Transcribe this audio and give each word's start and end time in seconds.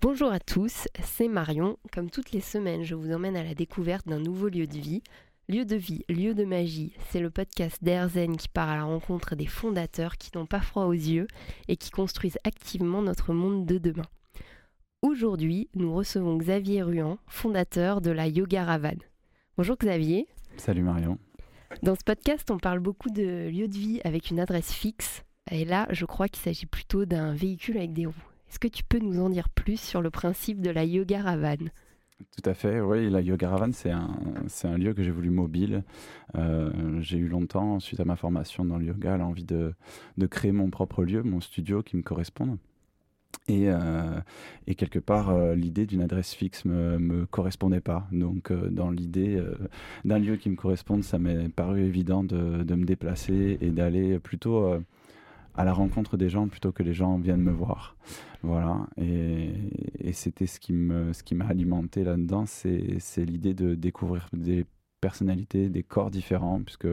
Bonjour 0.00 0.30
à 0.30 0.38
tous, 0.38 0.86
c'est 1.02 1.26
Marion. 1.26 1.76
Comme 1.92 2.08
toutes 2.08 2.30
les 2.30 2.40
semaines, 2.40 2.84
je 2.84 2.94
vous 2.94 3.10
emmène 3.10 3.36
à 3.36 3.42
la 3.42 3.54
découverte 3.54 4.06
d'un 4.06 4.20
nouveau 4.20 4.48
lieu 4.48 4.68
de 4.68 4.78
vie. 4.78 5.02
Lieu 5.48 5.64
de 5.64 5.74
vie, 5.74 6.04
lieu 6.08 6.34
de 6.34 6.44
magie, 6.44 6.92
c'est 7.10 7.18
le 7.18 7.30
podcast 7.30 7.82
d'Airzen 7.82 8.36
qui 8.36 8.48
part 8.48 8.68
à 8.68 8.76
la 8.76 8.84
rencontre 8.84 9.34
des 9.34 9.46
fondateurs 9.46 10.16
qui 10.16 10.30
n'ont 10.36 10.46
pas 10.46 10.60
froid 10.60 10.84
aux 10.84 10.92
yeux 10.92 11.26
et 11.66 11.76
qui 11.76 11.90
construisent 11.90 12.38
activement 12.44 13.02
notre 13.02 13.32
monde 13.32 13.66
de 13.66 13.78
demain. 13.78 14.06
Aujourd'hui, 15.02 15.68
nous 15.74 15.92
recevons 15.92 16.36
Xavier 16.36 16.82
Ruan, 16.82 17.18
fondateur 17.26 18.00
de 18.00 18.12
la 18.12 18.28
Yoga 18.28 18.62
Ravan. 18.62 18.98
Bonjour 19.56 19.76
Xavier. 19.76 20.28
Salut 20.58 20.82
Marion. 20.82 21.18
Dans 21.82 21.96
ce 21.96 22.04
podcast, 22.04 22.48
on 22.52 22.58
parle 22.58 22.78
beaucoup 22.78 23.10
de 23.10 23.48
lieu 23.48 23.66
de 23.66 23.76
vie 23.76 24.00
avec 24.04 24.30
une 24.30 24.38
adresse 24.38 24.72
fixe. 24.72 25.24
Et 25.50 25.64
là, 25.64 25.88
je 25.90 26.04
crois 26.04 26.28
qu'il 26.28 26.42
s'agit 26.42 26.66
plutôt 26.66 27.04
d'un 27.04 27.34
véhicule 27.34 27.78
avec 27.78 27.92
des 27.92 28.06
roues. 28.06 28.14
Est-ce 28.48 28.58
que 28.58 28.68
tu 28.68 28.82
peux 28.84 28.98
nous 28.98 29.20
en 29.20 29.28
dire 29.28 29.48
plus 29.48 29.78
sur 29.80 30.00
le 30.00 30.10
principe 30.10 30.60
de 30.60 30.70
la 30.70 30.84
Yoga 30.84 31.22
Ravan 31.22 31.68
tout 32.36 32.50
à 32.50 32.54
fait, 32.54 32.80
oui, 32.80 33.08
la 33.10 33.20
Yoga 33.20 33.48
Ravan, 33.48 33.72
c'est 33.72 33.92
un, 33.92 34.10
un 34.64 34.76
lieu 34.76 34.92
que 34.92 35.04
j'ai 35.04 35.12
voulu 35.12 35.30
mobile. 35.30 35.84
Euh, 36.34 37.00
j'ai 37.00 37.16
eu 37.16 37.28
longtemps, 37.28 37.78
suite 37.78 38.00
à 38.00 38.04
ma 38.04 38.16
formation 38.16 38.64
dans 38.64 38.76
le 38.76 38.86
yoga, 38.86 39.16
l'envie 39.16 39.44
de, 39.44 39.72
de 40.16 40.26
créer 40.26 40.50
mon 40.50 40.68
propre 40.68 41.04
lieu, 41.04 41.22
mon 41.22 41.40
studio 41.40 41.80
qui 41.82 41.96
me 41.96 42.02
corresponde. 42.02 42.58
Et, 43.46 43.70
euh, 43.70 44.20
et, 44.66 44.74
quelque 44.74 44.98
part, 44.98 45.30
euh, 45.30 45.54
l'idée 45.54 45.86
d'une 45.86 46.02
adresse 46.02 46.34
fixe 46.34 46.64
me, 46.64 46.98
me 46.98 47.24
correspondait 47.24 47.80
pas. 47.80 48.08
Donc, 48.10 48.52
dans 48.52 48.90
l'idée 48.90 49.40
d'un 50.04 50.18
lieu 50.18 50.36
qui 50.36 50.50
me 50.50 50.56
corresponde, 50.56 51.04
ça 51.04 51.20
m'est 51.20 51.48
paru 51.48 51.84
évident 51.84 52.24
de, 52.24 52.64
de 52.64 52.74
me 52.74 52.84
déplacer 52.84 53.58
et 53.60 53.70
d'aller 53.70 54.18
plutôt 54.18 54.74
à 55.58 55.64
la 55.64 55.72
rencontre 55.72 56.16
des 56.16 56.28
gens 56.28 56.46
plutôt 56.46 56.70
que 56.70 56.84
les 56.84 56.94
gens 56.94 57.18
viennent 57.18 57.42
me 57.42 57.50
voir. 57.50 57.96
Voilà. 58.42 58.86
Et, 58.96 59.52
c'était 60.12 60.46
ce 60.46 60.60
qui 60.60 60.72
me, 60.72 61.12
ce 61.12 61.22
qui 61.24 61.34
m'a 61.34 61.46
alimenté 61.46 62.04
là-dedans, 62.04 62.46
c'est, 62.46 63.00
l'idée 63.18 63.54
de 63.54 63.74
découvrir 63.74 64.28
des 64.32 64.64
personnalités, 65.00 65.68
des 65.68 65.82
corps 65.82 66.10
différents, 66.10 66.62
puisque 66.62 66.86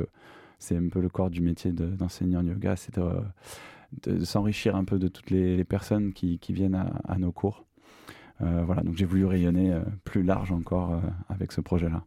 c'est 0.58 0.76
un 0.76 0.90
peu 0.90 1.00
le 1.00 1.10
corps 1.10 1.30
du 1.30 1.42
métier 1.42 1.72
d'enseignant 1.72 2.42
yoga, 2.42 2.76
c'est 2.76 2.98
de, 2.98 4.12
de, 4.12 4.26
s'enrichir 4.26 4.76
un 4.76 4.84
peu 4.84 4.98
de 4.98 5.08
toutes 5.08 5.30
les, 5.30 5.64
personnes 5.64 6.12
qui, 6.12 6.40
viennent 6.50 6.76
à, 6.76 6.88
à, 7.08 7.20
nos 7.20 7.32
cours. 7.32 7.66
Euh, 8.42 8.64
voilà. 8.66 8.82
Donc 8.82 8.98
j'ai 8.98 9.06
voulu 9.06 9.26
rayonner 9.26 9.74
euh, 9.74 9.82
plus 10.04 10.24
large 10.24 10.52
encore 10.52 10.94
euh, 10.94 11.00
avec 11.30 11.52
ce 11.52 11.62
projet-là 11.62 12.04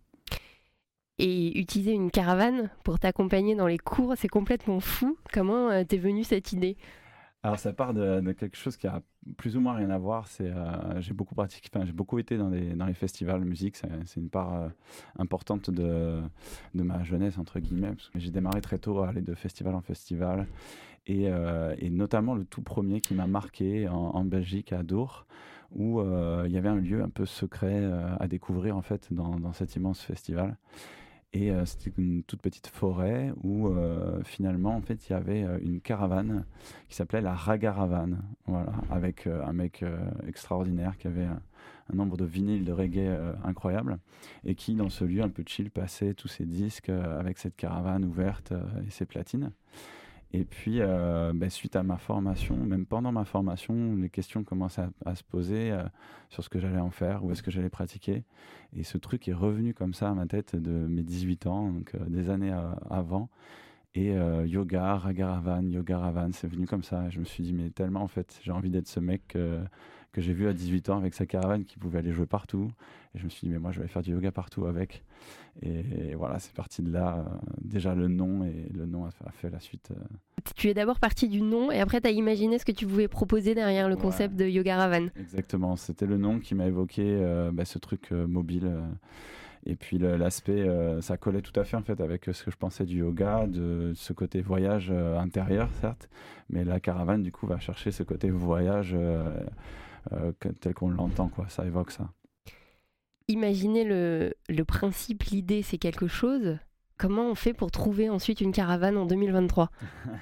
et 1.18 1.58
utiliser 1.58 1.92
une 1.92 2.10
caravane 2.10 2.70
pour 2.84 2.98
t'accompagner 2.98 3.54
dans 3.54 3.66
les 3.66 3.78
cours, 3.78 4.14
c'est 4.16 4.28
complètement 4.28 4.80
fou. 4.80 5.16
Comment 5.32 5.70
euh, 5.70 5.84
t'es 5.84 5.96
venue 5.96 6.24
cette 6.24 6.52
idée? 6.52 6.76
Alors 7.42 7.58
ça 7.58 7.72
part 7.72 7.94
de, 7.94 8.20
quelque 8.32 8.56
chose 8.56 8.76
qui 8.76 8.88
a 8.88 9.00
plus 9.36 9.56
ou 9.56 9.60
moins 9.60 9.74
rien 9.74 9.90
à 9.90 9.98
voir. 9.98 10.26
C'est 10.26 10.50
euh, 10.50 11.00
j'ai 11.00 11.14
beaucoup 11.14 11.34
pratiqué, 11.34 11.68
j'ai 11.84 11.92
beaucoup 11.92 12.18
été 12.18 12.36
dans 12.36 12.48
les 12.50 12.94
festivals 12.94 13.40
de 13.40 13.46
musique. 13.46 13.76
C'est 13.76 14.20
une 14.20 14.28
part 14.28 14.54
euh, 14.54 14.68
importante 15.18 15.70
de 15.70 16.22
ma 16.74 17.02
jeunesse 17.04 17.38
entre 17.38 17.60
guillemets. 17.60 17.94
J'ai 18.16 18.30
démarré 18.30 18.60
très 18.60 18.78
tôt 18.78 19.00
à 19.00 19.08
aller 19.08 19.22
de 19.22 19.34
festival 19.34 19.74
en 19.74 19.80
festival 19.80 20.46
et, 21.06 21.30
notamment 21.90 22.34
le 22.34 22.44
tout 22.44 22.62
premier 22.62 23.00
qui 23.00 23.14
m'a 23.14 23.26
marqué 23.26 23.88
en, 23.88 24.24
Belgique 24.24 24.72
à 24.72 24.82
Dour 24.82 25.26
où 25.70 26.02
il 26.02 26.50
y 26.50 26.58
avait 26.58 26.68
un 26.68 26.76
lieu 26.76 27.02
un 27.02 27.08
peu 27.08 27.24
secret 27.24 27.82
à 28.18 28.26
découvrir 28.26 28.76
en 28.76 28.82
fait 28.82 29.08
dans 29.12 29.52
cet 29.52 29.76
immense 29.76 30.02
festival. 30.02 30.56
Et 31.34 31.50
euh, 31.50 31.66
c'était 31.66 31.92
une 31.98 32.22
toute 32.22 32.40
petite 32.40 32.68
forêt 32.68 33.32
où 33.42 33.68
euh, 33.68 34.22
finalement, 34.24 34.74
en 34.74 34.80
fait, 34.80 35.08
il 35.08 35.12
y 35.12 35.14
avait 35.14 35.44
euh, 35.44 35.58
une 35.62 35.80
caravane 35.80 36.46
qui 36.88 36.94
s'appelait 36.94 37.20
la 37.20 37.34
Ragaravane, 37.34 38.22
voilà, 38.46 38.72
avec 38.90 39.26
un 39.26 39.52
mec 39.52 39.84
extraordinaire 40.26 40.96
qui 40.96 41.06
avait 41.06 41.24
un, 41.24 41.40
nombre 41.92 42.16
de 42.16 42.24
vinyles 42.24 42.64
de 42.64 42.72
reggae 42.72 43.16
incroyable 43.44 43.98
et 44.44 44.54
qui, 44.54 44.74
dans 44.74 44.90
ce 44.90 45.04
lieu 45.04 45.22
un 45.22 45.30
peu 45.30 45.42
chill, 45.46 45.70
passait 45.70 46.12
tous 46.12 46.28
ses 46.28 46.44
disques 46.44 46.90
avec 46.90 47.38
cette 47.38 47.56
caravane 47.56 48.04
ouverte 48.04 48.52
et 48.86 48.90
ses 48.90 49.06
platines. 49.06 49.52
Et 50.34 50.44
puis, 50.44 50.80
euh, 50.80 51.32
ben, 51.34 51.48
suite 51.48 51.74
à 51.74 51.82
ma 51.82 51.96
formation, 51.96 52.54
même 52.56 52.84
pendant 52.84 53.12
ma 53.12 53.24
formation, 53.24 53.96
les 53.96 54.10
questions 54.10 54.44
commencent 54.44 54.78
à, 54.78 55.14
se 55.14 55.24
poser 55.24 55.72
euh, 55.72 55.82
sur 56.28 56.44
ce 56.44 56.50
que 56.50 56.58
j'allais 56.58 56.80
en 56.80 56.90
faire, 56.90 57.24
où 57.24 57.32
est-ce 57.32 57.42
que 57.42 57.50
j'allais 57.50 57.70
pratiquer. 57.70 58.24
Et 58.76 58.82
ce 58.84 58.98
truc 58.98 59.26
est 59.28 59.32
revenu 59.32 59.72
comme 59.72 59.94
ça 59.94 60.10
à 60.10 60.14
ma 60.14 60.26
tête 60.26 60.54
de 60.54 60.70
mes 60.70 61.02
18 61.02 61.46
ans, 61.46 61.72
donc 61.72 61.94
euh, 61.94 61.98
des 62.08 62.28
années 62.28 62.54
avant. 62.90 63.30
Et 63.94 64.12
yoga, 64.12 64.96
Ragaravan, 64.96 65.62
Yoga 65.72 65.98
Ravan, 65.98 66.30
c'est 66.32 66.46
venu 66.46 66.66
comme 66.66 66.84
ça. 66.84 67.10
Je 67.10 67.18
me 67.18 67.24
suis 67.24 67.42
dit, 67.42 67.52
mais 67.52 67.70
tellement 67.70 68.02
en 68.02 68.06
fait, 68.06 68.38
j'ai 68.44 68.52
envie 68.52 68.70
d'être 68.70 68.86
ce 68.86 69.00
mec 69.00 69.36
que 70.12 70.20
j'ai 70.20 70.32
vu 70.32 70.48
à 70.48 70.52
18 70.52 70.90
ans 70.90 70.98
avec 70.98 71.14
sa 71.14 71.26
caravane 71.26 71.64
qui 71.64 71.78
pouvait 71.78 71.98
aller 71.98 72.12
jouer 72.12 72.26
partout. 72.26 72.70
Et 73.14 73.18
je 73.18 73.24
me 73.24 73.28
suis 73.28 73.46
dit, 73.46 73.52
mais 73.52 73.58
moi, 73.58 73.72
je 73.72 73.80
vais 73.80 73.88
faire 73.88 74.02
du 74.02 74.12
yoga 74.12 74.30
partout 74.32 74.66
avec. 74.66 75.04
Et, 75.62 76.14
voilà, 76.14 76.38
c'est 76.38 76.52
parti 76.54 76.82
de 76.82 76.92
là. 76.92 77.24
déjà 77.60 77.94
le 77.94 78.08
nom, 78.08 78.44
et 78.44 78.68
le 78.72 78.86
nom 78.86 79.04
a 79.04 79.10
fait, 79.10 79.26
a 79.26 79.32
fait 79.32 79.50
la 79.50 79.60
suite 79.60 79.92
tu 80.56 80.68
es 80.68 80.74
d'abord 80.74 80.98
parti 80.98 81.28
du 81.28 81.42
nom 81.42 81.70
et 81.70 81.80
après 81.80 82.00
tu 82.00 82.08
as 82.08 82.10
imaginé 82.10 82.58
ce 82.58 82.64
que 82.64 82.72
tu 82.72 82.86
pouvais 82.86 83.08
proposer 83.08 83.54
derrière 83.54 83.88
le 83.88 83.96
ouais. 83.96 84.00
concept 84.00 84.34
de 84.34 84.46
Yoga 84.46 84.76
Ravan. 84.76 85.08
Exactement, 85.18 85.76
c'était 85.76 86.06
le 86.06 86.16
nom 86.16 86.38
qui 86.38 86.54
m'a 86.54 86.66
évoqué 86.66 87.02
euh, 87.04 87.50
bah, 87.52 87.64
ce 87.64 87.78
truc 87.78 88.12
euh, 88.12 88.26
mobile. 88.26 88.66
Euh, 88.66 88.80
et 89.66 89.76
puis 89.76 89.98
l'aspect, 89.98 90.66
euh, 90.66 91.00
ça 91.00 91.16
collait 91.16 91.42
tout 91.42 91.58
à 91.58 91.64
fait 91.64 91.76
en 91.76 91.82
fait 91.82 92.00
avec 92.00 92.24
ce 92.32 92.42
que 92.42 92.50
je 92.50 92.56
pensais 92.56 92.84
du 92.84 92.98
yoga, 92.98 93.46
de 93.46 93.92
ce 93.94 94.12
côté 94.12 94.40
voyage 94.40 94.88
euh, 94.90 95.18
intérieur 95.18 95.68
certes, 95.80 96.08
mais 96.48 96.64
la 96.64 96.80
caravane 96.80 97.22
du 97.22 97.32
coup 97.32 97.46
va 97.46 97.58
chercher 97.58 97.90
ce 97.90 98.02
côté 98.02 98.30
voyage 98.30 98.94
euh, 98.98 99.30
tel 100.60 100.74
qu'on 100.74 100.90
l'entend 100.90 101.28
quoi, 101.28 101.48
ça 101.48 101.64
évoque 101.66 101.90
ça. 101.90 102.10
Imaginer 103.28 103.84
le, 103.84 104.34
le 104.48 104.64
principe, 104.64 105.24
l'idée, 105.24 105.62
c'est 105.62 105.78
quelque 105.78 106.06
chose. 106.06 106.58
Comment 106.98 107.30
on 107.30 107.36
fait 107.36 107.54
pour 107.54 107.70
trouver 107.70 108.10
ensuite 108.10 108.40
une 108.40 108.50
caravane 108.50 108.96
en 108.96 109.06
2023 109.06 109.70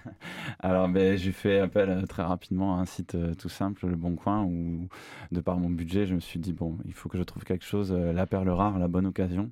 Alors, 0.60 0.88
ben, 0.90 1.16
j'ai 1.16 1.32
fait 1.32 1.58
appel 1.58 1.88
euh, 1.88 2.02
très 2.02 2.22
rapidement 2.22 2.76
à 2.76 2.82
un 2.82 2.84
site 2.84 3.14
euh, 3.14 3.32
tout 3.32 3.48
simple, 3.48 3.86
Le 3.86 3.96
Bon 3.96 4.14
Coin, 4.14 4.44
où, 4.44 4.86
de 5.32 5.40
par 5.40 5.56
mon 5.56 5.70
budget, 5.70 6.06
je 6.06 6.14
me 6.14 6.20
suis 6.20 6.38
dit, 6.38 6.52
bon, 6.52 6.76
il 6.84 6.92
faut 6.92 7.08
que 7.08 7.16
je 7.16 7.22
trouve 7.22 7.44
quelque 7.44 7.64
chose, 7.64 7.92
euh, 7.92 8.12
la 8.12 8.26
perle 8.26 8.50
rare, 8.50 8.78
la 8.78 8.88
bonne 8.88 9.06
occasion. 9.06 9.50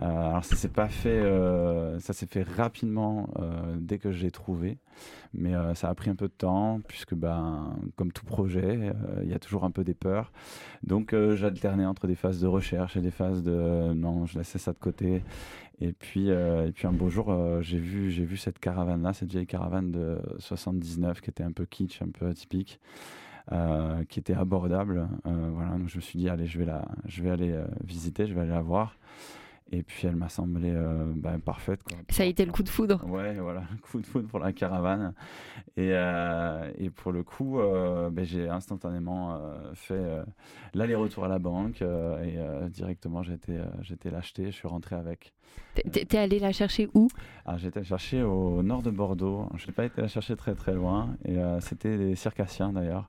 Euh, 0.00 0.04
alors 0.04 0.44
ça 0.44 0.54
s'est 0.54 0.68
pas 0.68 0.88
fait, 0.88 1.08
euh, 1.08 1.98
ça 1.98 2.12
s'est 2.12 2.26
fait 2.26 2.44
rapidement 2.44 3.28
euh, 3.38 3.76
dès 3.76 3.98
que 3.98 4.12
je 4.12 4.22
l'ai 4.22 4.30
trouvé, 4.30 4.78
mais 5.34 5.52
ça 5.74 5.88
a 5.88 5.94
pris 5.94 6.10
un 6.10 6.14
peu 6.14 6.28
de 6.28 6.32
temps 6.32 6.80
puisque 6.86 7.14
ben 7.14 7.76
comme 7.96 8.12
tout 8.12 8.24
projet, 8.24 8.92
il 9.22 9.28
y 9.28 9.34
a 9.34 9.38
toujours 9.38 9.64
un 9.64 9.70
peu 9.70 9.84
des 9.84 9.94
peurs. 9.94 10.32
Donc 10.82 11.14
j'alternais 11.34 11.84
entre 11.86 12.06
des 12.06 12.14
phases 12.14 12.40
de 12.40 12.46
recherche 12.46 12.96
et 12.96 13.00
des 13.00 13.10
phases 13.10 13.42
de 13.42 13.92
non, 13.92 14.26
je 14.26 14.38
laissais 14.38 14.58
ça 14.58 14.72
de 14.72 14.78
côté. 14.78 15.22
Et 15.80 15.92
puis 15.92 16.28
et 16.28 16.72
puis 16.74 16.86
un 16.86 16.92
beau 16.92 17.08
jour, 17.08 17.34
j'ai 17.60 17.78
vu 17.78 18.10
j'ai 18.10 18.24
vu 18.24 18.36
cette 18.36 18.58
caravane 18.58 19.02
là, 19.02 19.12
cette 19.12 19.30
vieille 19.30 19.46
caravane 19.46 19.90
de 19.90 20.18
79 20.38 21.20
qui 21.20 21.30
était 21.30 21.44
un 21.44 21.52
peu 21.52 21.66
kitsch, 21.66 22.00
un 22.02 22.10
peu 22.10 22.26
atypique. 22.28 22.80
Qui 24.08 24.20
était 24.20 24.34
abordable. 24.34 25.08
Voilà, 25.24 25.70
donc 25.76 25.88
je 25.88 25.96
me 25.96 26.00
suis 26.00 26.18
dit 26.18 26.28
allez, 26.28 26.46
je 26.46 26.58
vais 26.58 26.66
la, 26.66 26.84
je 27.06 27.22
vais 27.22 27.30
aller 27.30 27.50
euh, 27.50 27.64
visiter, 27.82 28.26
je 28.26 28.34
vais 28.34 28.42
aller 28.42 28.50
la 28.50 28.62
voir. 28.62 28.96
Et 29.72 29.82
puis 29.84 30.08
elle 30.08 30.16
m'a 30.16 30.28
semblé 30.28 30.72
euh, 30.72 31.04
bah, 31.14 31.36
parfaite. 31.44 31.82
Quoi. 31.84 31.96
Ça 32.08 32.24
a 32.24 32.26
été 32.26 32.44
le 32.44 32.50
coup 32.50 32.64
de 32.64 32.68
foudre. 32.68 33.04
Ouais, 33.06 33.34
voilà, 33.36 33.62
le 33.70 33.76
coup 33.82 34.00
de 34.00 34.06
foudre 34.06 34.26
pour 34.28 34.40
la 34.40 34.52
caravane. 34.52 35.14
Et, 35.76 35.90
euh, 35.92 36.70
et 36.76 36.90
pour 36.90 37.12
le 37.12 37.22
coup, 37.22 37.60
euh, 37.60 38.10
bah, 38.10 38.24
j'ai 38.24 38.48
instantanément 38.48 39.40
fait 39.74 40.00
l'aller-retour 40.74 41.24
à 41.24 41.28
la 41.28 41.38
banque 41.38 41.82
et 41.82 42.38
directement 42.70 43.22
j'ai 43.22 43.34
été 43.34 44.10
l'acheter. 44.10 44.46
Je 44.46 44.56
suis 44.56 44.68
rentré 44.68 44.96
avec. 44.96 45.32
T'es 45.74 46.18
allé 46.18 46.38
la 46.38 46.52
chercher 46.52 46.88
où? 46.94 47.08
Ah, 47.46 47.56
été 47.56 47.78
la 47.78 47.84
chercher 47.84 48.22
au 48.22 48.62
nord 48.62 48.82
de 48.82 48.90
Bordeaux. 48.90 49.48
Je 49.56 49.66
n'ai 49.66 49.72
pas 49.72 49.84
été 49.84 50.00
la 50.00 50.08
chercher 50.08 50.36
très 50.36 50.54
très 50.54 50.74
loin. 50.74 51.16
Et 51.24 51.36
c'était 51.60 51.96
les 51.96 52.16
circassiens 52.16 52.72
d'ailleurs. 52.72 53.08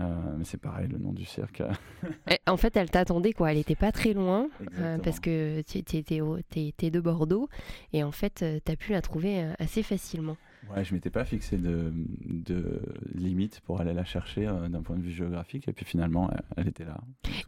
Euh, 0.00 0.04
mais 0.36 0.44
c'est 0.44 0.60
pareil, 0.60 0.88
le 0.88 0.98
nom 0.98 1.12
du 1.12 1.24
cirque. 1.24 1.62
en 2.46 2.56
fait, 2.56 2.76
elle 2.76 2.90
t'attendait, 2.90 3.32
quoi. 3.32 3.50
Elle 3.50 3.56
n'était 3.58 3.74
pas 3.74 3.92
très 3.92 4.12
loin, 4.12 4.48
euh, 4.78 4.98
parce 4.98 5.18
que 5.18 5.62
tu 5.62 5.78
étais, 5.78 6.90
de 6.90 7.00
Bordeaux, 7.00 7.48
et 7.92 8.04
en 8.04 8.12
fait, 8.12 8.42
euh, 8.42 8.58
tu 8.64 8.72
as 8.72 8.76
pu 8.76 8.92
la 8.92 9.02
trouver 9.02 9.44
assez 9.58 9.82
facilement. 9.82 10.36
Ouais, 10.74 10.84
je 10.84 10.94
m'étais 10.94 11.10
pas 11.10 11.24
fixé 11.24 11.56
de, 11.56 11.92
de 12.24 12.82
limite 13.14 13.60
pour 13.60 13.80
aller 13.80 13.94
la 13.94 14.04
chercher 14.04 14.46
euh, 14.46 14.68
d'un 14.68 14.82
point 14.82 14.96
de 14.96 15.02
vue 15.02 15.12
géographique, 15.12 15.66
et 15.68 15.72
puis 15.72 15.84
finalement, 15.84 16.30
elle, 16.30 16.42
elle 16.58 16.68
était 16.68 16.84
là. 16.84 16.98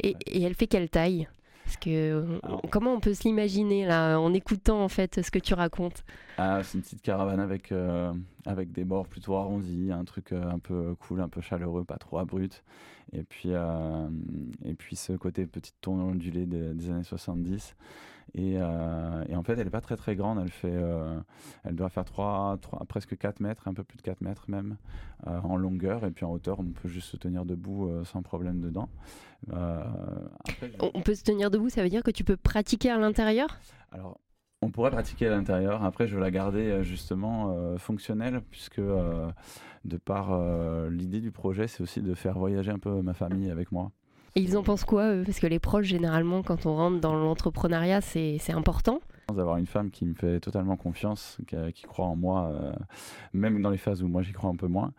Et, 0.03 0.17
et, 0.27 0.43
elle 0.43 0.55
fait 0.55 0.67
quelle 0.67 0.89
taille? 0.89 1.29
Parce 1.71 1.85
que 1.85 2.25
Alors, 2.43 2.63
comment 2.69 2.95
on 2.95 3.01
peut 3.01 3.15
se 3.15 3.23
l'imaginer 3.23 3.87
là 3.87 4.19
en 4.19 4.35
écoutant 4.35 4.83
en 4.83 4.89
fait 4.89 5.21
ce 5.25 5.31
que 5.31 5.39
tu 5.39 5.55
racontes? 5.55 6.05
Ah, 6.37 6.63
C'est 6.65 6.79
une 6.79 6.83
petite 6.83 7.03
caravane 7.03 7.39
avec 7.39 7.71
euh, 7.71 8.13
avec 8.45 8.73
des 8.73 8.83
bords 8.85 9.07
plutôt 9.07 9.37
arrondis, 9.37 9.93
un 9.93 10.05
truc 10.05 10.33
euh, 10.33 10.51
un 10.51 10.59
peu 10.59 10.97
cool, 10.97 11.21
un 11.21 11.29
peu 11.29 11.41
chaleureux, 11.41 11.85
pas 11.85 11.97
trop 11.97 12.19
abrupt. 12.19 12.65
Et 13.13 13.23
puis, 13.25 13.51
et 14.65 14.75
puis 14.75 14.95
ce 14.95 15.13
côté 15.15 15.45
petite 15.45 15.75
tourne 15.81 16.01
ondulée 16.01 16.47
des, 16.47 16.75
des 16.75 16.91
années 16.91 17.03
70. 17.03 17.75
Euh, 18.38 19.25
et, 19.29 19.37
en 19.37 19.43
fait, 19.43 19.55
elle 19.55 19.65
n'est 19.65 19.71
pas 19.71 19.81
très 19.81 19.97
très 19.97 20.17
grande. 20.17 20.38
Elle, 20.41 20.50
fait, 20.50 20.73
euh, 20.73 21.19
elle 21.65 21.75
doit 21.75 21.88
faire 21.88 22.05
3, 22.05 22.59
3, 22.61 22.85
presque 22.87 23.17
4 23.17 23.41
mètres, 23.41 23.69
un 23.69 23.75
peu 23.75 23.85
plus 23.85 23.97
de 23.97 24.03
4 24.03 24.21
mètres 24.21 24.44
même, 24.49 24.77
euh, 25.27 25.41
en 25.41 25.56
longueur. 25.56 26.05
Et 26.05 26.11
puis 26.11 26.25
en 26.25 26.32
hauteur, 26.32 26.61
on 26.61 26.65
peut 26.65 26.88
juste 26.88 27.09
se 27.09 27.17
tenir 27.17 27.44
debout 27.44 27.91
sans 28.05 28.23
problème 28.23 28.61
dedans. 28.61 28.88
On 29.53 31.03
peut 31.03 31.15
se 31.15 31.23
tenir 31.23 31.50
debout, 31.50 31.69
ça 31.69 31.82
veut 31.82 31.88
dire 31.88 32.03
que 32.03 32.11
tu 32.11 32.25
peux 32.25 32.37
pratiquer 32.37 32.91
à 32.91 32.99
l'intérieur? 32.99 33.59
Alors, 33.93 34.21
on 34.62 34.71
pourrait 34.71 34.91
pratiquer 34.91 35.29
à 35.29 35.31
l'intérieur. 35.31 35.83
Après, 35.85 36.06
je 36.06 36.15
veux 36.15 36.21
la 36.21 36.31
garder 36.31 36.85
justement 36.85 37.76
fonctionnelle, 37.79 38.43
puisque 38.50 38.81
de 38.81 39.97
par 39.97 40.38
l'idée 40.91 41.21
du 41.21 41.33
projet, 41.33 41.67
c'est 41.67 41.83
aussi 41.83 42.03
de 42.03 42.15
faire 42.15 42.38
voyager 42.38 42.71
un 42.71 42.79
peu 42.79 43.03
ma 43.03 43.15
famille 43.15 43.50
avec 43.50 43.73
moi. 43.73 43.91
Ils 44.37 44.56
en 44.56 44.62
pensent 44.62 44.85
quoi 44.85 45.12
Parce 45.25 45.41
que 45.41 45.47
les 45.47 45.59
proches, 45.59 45.87
généralement, 45.87 46.43
quand 46.43 46.67
on 46.67 46.75
rentre 46.75 47.00
dans 47.00 47.15
l'entrepreneuriat, 47.15 48.00
c'est 48.00 48.53
important. 48.53 49.00
D'avoir 49.35 49.59
une 49.59 49.67
femme 49.67 49.91
qui 49.91 50.05
me 50.06 50.15
fait 50.15 50.41
totalement 50.41 50.77
confiance, 50.77 51.38
qui, 51.47 51.82
croit 51.85 52.06
en 52.06 52.17
moi, 52.17 52.50
euh, 52.53 52.73
même 53.32 53.62
dans 53.62 53.71
les 53.71 53.79
phases 53.79 54.03
où 54.03 54.09
moi 54.09 54.23
j'y 54.23 54.32
crois 54.32 54.50
un 54.50 54.56
peu 54.56 54.67
moins, 54.67 54.93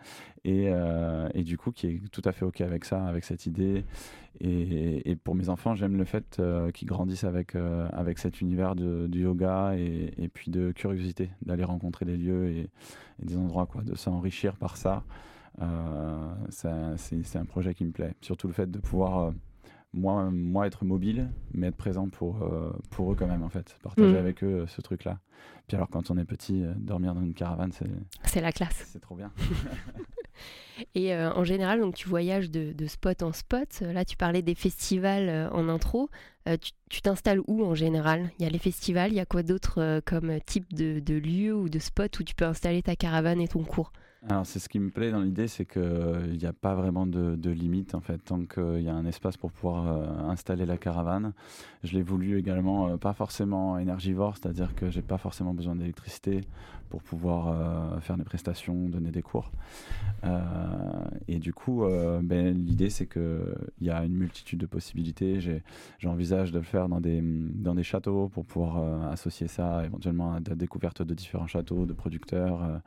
et, 0.45 0.69
euh, 0.69 1.28
et, 1.33 1.44
du 1.44 1.57
coup 1.57 1.74
qui 1.74 1.88
est 1.88 2.01
tout 2.13 2.22
à 2.24 2.31
fait 2.31 2.45
ok 2.45 2.62
avec 2.62 2.86
ça, 2.86 3.06
avec 3.06 3.25
cette 3.25 3.45
idée. 3.45 3.83
Et, 4.39 5.18
pour 5.22 5.36
mes 5.36 5.50
enfants, 5.50 5.75
j'aime 5.75 5.98
le 5.98 6.06
fait 6.06 6.38
euh, 6.39 6.72
qu'ils 6.72 6.88
grandissent 6.88 7.25
avec, 7.25 7.56
avec 7.56 8.19
cet 8.19 8.39
univers 8.39 8.75
de, 8.75 9.07
du 9.07 9.24
yoga 9.24 9.74
et, 9.75 10.13
et, 10.18 10.30
puis 10.30 10.50
de 10.50 10.72
curiosité, 10.72 11.30
d'aller 11.42 11.66
rencontrer 11.66 12.06
des 12.06 12.16
lieux 12.16 12.48
et, 12.48 12.69
des 13.22 13.36
endroits, 13.36 13.66
quoi, 13.66 13.84
de 13.84 13.95
s'enrichir 13.95 14.56
par 14.56 14.77
ça. 14.77 15.04
Euh, 15.62 16.33
c'est 16.50 17.38
un 17.38 17.45
projet 17.45 17.74
qui 17.74 17.86
me 17.86 17.92
plaît. 17.92 18.13
Surtout 18.21 18.48
le 18.48 18.53
fait 18.53 18.69
de 18.69 18.80
pouvoir 18.80 19.19
euh, 19.19 19.31
moi, 19.94 20.30
moi 20.31 20.68
être 20.68 20.86
mobile, 20.86 21.30
mais 21.53 21.68
être 21.68 21.75
présent 21.75 22.09
pour, 22.09 22.44
euh, 22.44 22.71
pour 22.89 23.12
eux 23.12 23.15
quand 23.15 23.27
même, 23.27 23.44
en 23.44 23.50
fait. 23.50 23.77
Partager 23.83 24.13
mm. 24.13 24.18
avec 24.18 24.44
eux 24.44 24.65
ce 24.68 24.81
truc-là. 24.81 25.19
Puis 25.68 25.75
alors, 25.75 25.89
quand 25.89 26.12
on 26.12 26.18
est 26.18 26.25
petit, 26.25 26.63
dormir 26.77 27.13
dans 27.13 27.21
une 27.21 27.33
caravane, 27.33 27.71
c'est... 27.71 27.88
C'est 28.25 28.42
la 28.42 28.51
classe. 28.51 28.83
C'est 28.88 29.00
trop 29.00 29.15
bien. 29.15 29.31
Et 30.95 31.15
en 31.15 31.44
général, 31.44 31.81
donc, 31.81 31.95
tu 31.95 32.09
voyages 32.09 32.50
de, 32.50 32.74
de, 32.74 32.88
spot 32.88 33.21
en 33.21 33.31
spot. 33.31 33.81
Là, 33.81 34.03
tu 34.06 34.18
parlais 34.18 34.42
des 34.42 34.56
festivals 34.56 35.50
en 35.51 35.69
intro. 35.69 36.09
tu 36.89 37.01
t'installes 37.01 37.42
où 37.48 37.63
en 37.63 37.75
général? 37.75 38.31
Il 38.39 38.44
y 38.44 38.48
a 38.48 38.50
les 38.50 38.59
festivals, 38.59 39.12
il 39.12 39.15
y 39.15 39.19
a 39.19 39.25
quoi 39.25 39.44
d'autre 39.44 40.01
comme 40.06 40.39
type 40.42 40.74
de, 40.74 41.00
de 41.00 41.15
lieu 41.15 41.56
ou 41.56 41.69
de 41.69 41.80
spot 41.80 42.19
où 42.19 42.24
tu 42.24 42.33
peux 42.33 42.45
installer 42.45 42.81
ta 42.81 42.95
caravane 42.95 43.39
et 43.42 43.48
ton 43.48 43.63
cours? 43.63 43.92
Alors 44.30 44.46
c'est 44.46 44.60
ce 44.60 44.70
qui 44.70 44.78
me 44.78 44.92
plaît 44.92 45.10
dans 45.10 45.22
l'idée, 45.22 45.48
c'est 45.48 45.66
qu'il 45.66 46.38
n'y 46.38 46.46
a 46.46 46.54
pas 46.54 46.76
vraiment 46.76 47.08
de, 47.08 47.36
de, 47.36 47.50
limite 47.50 47.96
en 47.96 48.02
fait, 48.02 48.20
tant 48.20 48.46
qu'il 48.46 48.82
y 48.82 48.88
a 48.88 48.94
un 48.94 49.06
espace 49.08 49.36
pour 49.36 49.52
pouvoir 49.52 49.88
euh, 49.88 50.30
installer 50.30 50.68
la 50.68 50.78
caravane. 50.78 51.34
Je 51.84 51.94
l'ai 51.94 52.04
voulu 52.04 52.38
également 52.38 52.90
euh, 52.90 52.98
pas 52.98 53.14
forcément 53.14 53.80
énergivore, 53.80 54.38
c'est-à-dire 54.38 54.76
que 54.76 54.92
j'ai 54.92 55.02
pas 55.02 55.18
forcément 55.18 55.56
besoin 55.56 55.76
d'électricité 55.76 56.42
pour 56.92 57.02
pouvoir 57.02 57.48
euh, 57.48 58.00
faire 58.02 58.18
des 58.18 58.24
prestations, 58.24 58.88
donner 58.90 59.10
des 59.10 59.24
cours. 59.24 59.52
et 61.28 61.40
du 61.40 61.54
coup, 61.54 61.84
ben, 62.22 62.56
l'idée 62.66 62.92
c'est 62.92 63.08
qu'il 63.08 63.56
y 63.82 63.90
a 63.90 64.04
une 64.04 64.14
multitude 64.14 64.60
de 64.60 64.68
possibilités. 64.68 65.40
J'envisage 65.98 66.52
de 66.52 66.60
le 66.60 66.64
faire 66.64 66.88
dans 66.88 67.02
des, 67.02 67.84
châteaux 67.84 68.30
pour 68.30 68.46
pouvoir 68.46 69.10
associer 69.12 69.48
ça 69.48 69.84
éventuellement 69.84 70.34
à 70.34 70.40
la 70.48 70.56
découverte 70.56 71.02
de 71.02 71.16
différents 71.16 71.48
châteaux, 71.48 71.88
de 71.88 71.94
producteurs. 71.94 72.82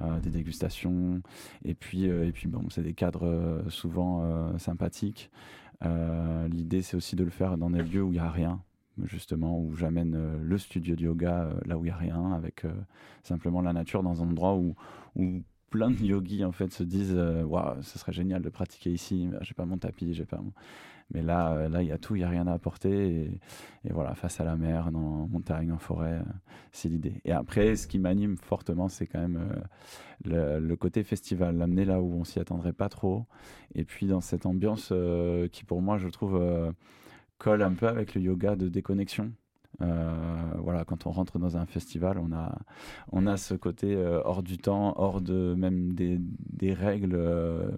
Euh, 0.00 0.20
des 0.20 0.30
dégustations. 0.30 1.20
Et 1.64 1.74
puis, 1.74 2.08
euh, 2.08 2.30
c'est 2.70 2.82
des 2.82 2.94
cadres 2.94 3.26
euh, 3.26 3.68
souvent 3.68 4.56
sympathiques. 4.58 5.30
L'idée, 5.82 6.82
c'est 6.82 6.96
aussi 6.96 7.16
de 7.16 7.24
le 7.24 7.30
faire 7.30 7.56
dans 7.56 7.70
des 7.70 7.82
lieux 7.82 8.02
où 8.02 8.12
il 8.12 8.14
n'y 8.14 8.18
a 8.18 8.30
rien, 8.30 8.60
justement, 9.04 9.60
où 9.60 9.74
j'amène 9.74 10.38
le 10.40 10.58
studio 10.58 10.96
de 10.96 11.02
yoga 11.02 11.50
là 11.66 11.78
où 11.78 11.84
il 11.84 11.88
n'y 11.88 11.92
a 11.92 11.96
rien, 11.96 12.32
avec 12.32 12.64
simplement 13.22 13.60
la 13.60 13.72
nature 13.72 14.02
dans 14.02 14.22
un 14.22 14.28
endroit 14.28 14.54
où, 14.54 14.74
où 15.16 15.42
plein 15.70 15.90
de 15.90 16.02
yogis 16.02 16.44
en 16.44 16.52
fait 16.52 16.72
se 16.72 16.82
disent 16.82 17.14
waouh 17.14 17.82
ce 17.82 17.98
serait 17.98 18.12
génial 18.12 18.40
de 18.40 18.48
pratiquer 18.48 18.90
ici 18.90 19.28
j'ai 19.42 19.52
pas 19.52 19.66
mon 19.66 19.76
tapis 19.76 20.14
j'ai 20.14 20.24
pas. 20.24 20.40
Mais 21.14 21.22
là, 21.22 21.52
euh, 21.52 21.68
là, 21.68 21.82
il 21.82 21.88
y 21.88 21.92
a 21.92 21.98
tout, 21.98 22.16
il 22.16 22.18
n'y 22.18 22.24
a 22.24 22.28
rien 22.28 22.46
à 22.46 22.52
apporter. 22.52 23.30
Et, 23.84 23.92
voilà, 23.92 24.14
face 24.14 24.40
à 24.40 24.44
la 24.44 24.56
mer, 24.56 24.90
dans 24.90 25.26
montagne, 25.28 25.72
en 25.72 25.78
forêt, 25.78 26.18
euh, 26.18 26.22
c'est 26.72 26.88
l'idée. 26.88 27.20
Et 27.24 27.32
après, 27.32 27.76
ce 27.76 27.86
qui 27.86 27.98
m'anime 27.98 28.36
fortement, 28.36 28.88
c'est 28.88 29.06
quand 29.06 29.20
même 29.20 29.62
euh, 30.26 30.60
le, 30.60 30.76
côté 30.76 31.02
festival, 31.04 31.56
l'amener 31.56 31.84
là 31.84 32.00
où 32.02 32.12
on 32.12 32.24
s'y 32.24 32.38
attendrait 32.38 32.74
pas 32.74 32.88
trop. 32.88 33.26
Et 33.74 33.84
puis 33.84 34.06
dans 34.06 34.20
cette 34.20 34.44
ambiance 34.44 34.92
qui, 35.52 35.64
pour 35.64 35.80
moi, 35.80 35.98
je 35.98 36.08
trouve, 36.08 36.40
colle 37.38 37.62
un 37.62 37.72
peu 37.72 37.88
avec 37.88 38.14
le 38.14 38.20
yoga 38.20 38.56
de 38.56 38.68
déconnexion. 38.68 39.32
Euh, 39.80 40.52
voilà, 40.58 40.84
quand 40.84 41.06
on 41.06 41.10
rentre 41.10 41.38
dans 41.38 41.56
un 41.56 41.66
festival, 41.66 42.18
on 42.18 42.32
a, 42.32 42.58
on 43.12 43.26
a 43.26 43.36
ce 43.36 43.54
côté 43.54 43.94
euh, 43.94 44.20
hors 44.24 44.42
du 44.42 44.58
temps, 44.58 44.94
hors 44.96 45.20
de 45.20 45.54
même 45.56 45.92
des, 45.92 46.18
des 46.20 46.72
règles 46.72 47.14
euh, 47.14 47.70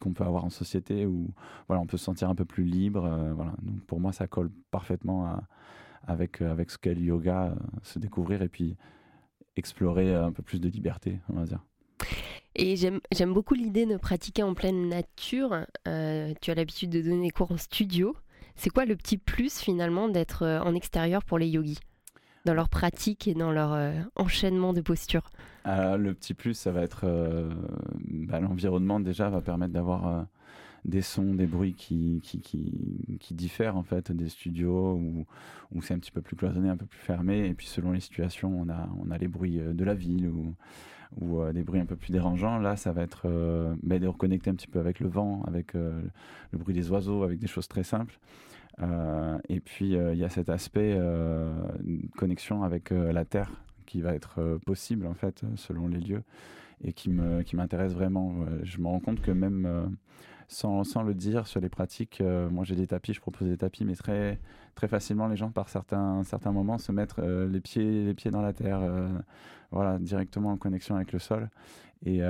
qu'on 0.00 0.12
peut 0.12 0.24
avoir 0.24 0.44
en 0.44 0.50
société 0.50 1.06
où 1.06 1.28
voilà, 1.68 1.80
on 1.80 1.86
peut 1.86 1.98
se 1.98 2.04
sentir 2.04 2.28
un 2.28 2.34
peu 2.34 2.44
plus 2.44 2.64
libre. 2.64 3.08
voilà. 3.34 3.52
Pour 3.86 4.00
moi, 4.00 4.12
ça 4.12 4.26
colle 4.26 4.50
parfaitement 4.70 5.40
avec, 6.06 6.42
avec 6.42 6.70
ce 6.70 6.78
qu'est 6.78 6.94
le 6.94 7.02
yoga, 7.02 7.54
se 7.82 7.98
découvrir 7.98 8.42
et 8.42 8.48
puis 8.48 8.76
explorer 9.56 10.14
un 10.14 10.32
peu 10.32 10.42
plus 10.42 10.60
de 10.60 10.68
liberté, 10.68 11.20
on 11.28 11.34
va 11.34 11.44
dire. 11.44 11.64
Et 12.56 12.74
j'aime 12.76 13.32
beaucoup 13.32 13.54
l'idée 13.54 13.86
de 13.86 13.96
pratiquer 13.96 14.42
en 14.42 14.54
pleine 14.54 14.88
nature. 14.88 15.64
tu 15.84 15.90
as 16.50 16.54
l'habitude 16.56 16.90
de 16.90 17.02
donner 17.02 17.26
des 17.26 17.30
cours 17.30 17.52
en 17.52 17.56
studio. 17.56 18.16
C'est 18.62 18.68
quoi 18.68 18.84
le 18.84 18.94
petit 18.94 19.16
plus 19.16 19.58
finalement 19.58 20.10
d'être 20.10 20.42
euh, 20.42 20.60
en 20.60 20.74
extérieur 20.74 21.24
pour 21.24 21.38
les 21.38 21.48
yogis? 21.48 21.78
Dans 22.44 22.52
leur 22.52 22.68
pratique 22.68 23.26
et 23.26 23.32
dans 23.32 23.52
leur 23.52 23.72
euh, 23.72 23.94
enchaînement 24.16 24.74
de 24.74 24.82
postures? 24.82 25.30
Le 25.64 26.12
petit 26.12 26.34
plus, 26.34 26.52
ça 26.52 26.70
va 26.70 26.82
être 26.82 27.04
euh, 27.04 27.48
bah, 28.04 28.38
l'environnement 28.38 29.00
déjà 29.00 29.30
va 29.30 29.40
permettre 29.40 29.72
d'avoir 29.72 30.26
des 30.84 31.00
sons, 31.00 31.32
des 31.32 31.46
bruits 31.46 31.72
qui, 31.72 32.20
qui, 32.22 33.34
diffèrent 33.34 33.78
en 33.78 33.82
fait 33.82 34.12
des 34.12 34.28
studios 34.28 34.92
où, 34.92 35.24
où 35.72 35.80
c'est 35.80 35.94
un 35.94 35.98
petit 35.98 36.10
peu 36.12 36.20
plus 36.20 36.36
cloisonné, 36.36 36.68
un 36.68 36.76
peu 36.76 36.84
plus 36.86 37.00
fermé. 37.00 37.46
Et 37.46 37.54
puis 37.54 37.66
selon 37.66 37.92
les 37.92 38.00
situations, 38.00 38.54
on 38.60 38.68
a, 38.68 38.90
on 39.02 39.10
a 39.10 39.16
les 39.16 39.28
bruits 39.28 39.58
de 39.58 39.84
la 39.84 39.94
ville 39.94 40.28
ou, 40.28 40.54
ou 41.18 41.50
des 41.52 41.62
bruits 41.62 41.80
un 41.80 41.86
peu 41.86 41.96
plus 41.96 42.12
dérangeants. 42.12 42.58
Là, 42.58 42.76
ça 42.76 42.92
va 42.92 43.02
être 43.02 43.26
bah, 43.82 43.98
de 43.98 44.06
reconnecter 44.06 44.50
un 44.50 44.54
petit 44.54 44.68
peu 44.68 44.80
avec 44.80 45.00
le 45.00 45.08
vent, 45.08 45.44
avec 45.46 45.72
le 45.72 46.10
bruit 46.52 46.74
des 46.74 46.90
oiseaux, 46.90 47.22
avec 47.22 47.38
des 47.38 47.48
choses 47.48 47.66
très 47.66 47.84
simples. 47.84 48.18
Euh, 48.82 49.38
et 49.48 49.60
puis, 49.60 49.96
euh, 49.96 50.14
il 50.14 50.18
y 50.18 50.24
a 50.24 50.28
cet 50.28 50.48
aspect 50.48 50.94
euh, 50.96 51.52
connexion 52.16 52.62
avec 52.62 52.90
la 52.90 53.24
Terre 53.24 53.50
qui 53.86 54.00
va 54.00 54.14
être 54.14 54.58
possible, 54.64 55.06
en 55.06 55.14
fait, 55.14 55.42
selon 55.56 55.88
les 55.88 55.98
lieux, 55.98 56.22
et 56.82 56.92
qui 56.92 57.10
m'intéresse 57.10 57.92
qui 57.92 57.98
vraiment. 57.98 58.46
Je 58.62 58.78
me 58.78 58.86
rends 58.86 59.00
compte 59.00 59.20
que 59.20 59.32
même 59.32 59.96
sans, 60.46 60.84
sans, 60.84 61.02
le 61.02 61.12
dire 61.12 61.48
sur 61.48 61.60
les 61.60 61.68
pratiques. 61.68 62.22
moi, 62.52 62.64
j'ai 62.64 62.76
des 62.76 62.86
tapis, 62.86 63.14
je 63.14 63.20
propose 63.20 63.48
des 63.48 63.56
tapis, 63.56 63.84
mais 63.84 63.96
très, 63.96 64.38
très 64.76 64.86
facilement, 64.86 65.26
les 65.26 65.36
gens, 65.36 65.50
par 65.50 65.68
certains, 65.68 66.22
certains 66.22 66.52
moments, 66.52 66.78
se 66.78 66.92
mettre 66.92 67.20
les, 67.20 67.60
pieds, 67.60 68.04
les 68.04 68.14
pieds 68.14 68.30
dans 68.30 68.42
la 68.42 68.52
terre, 68.52 68.80
voilà, 69.72 69.98
directement 69.98 70.52
en 70.52 70.56
connexion 70.56 70.94
avec 70.94 71.12
le 71.12 71.18
sol. 71.18 71.50
Et, 72.06 72.20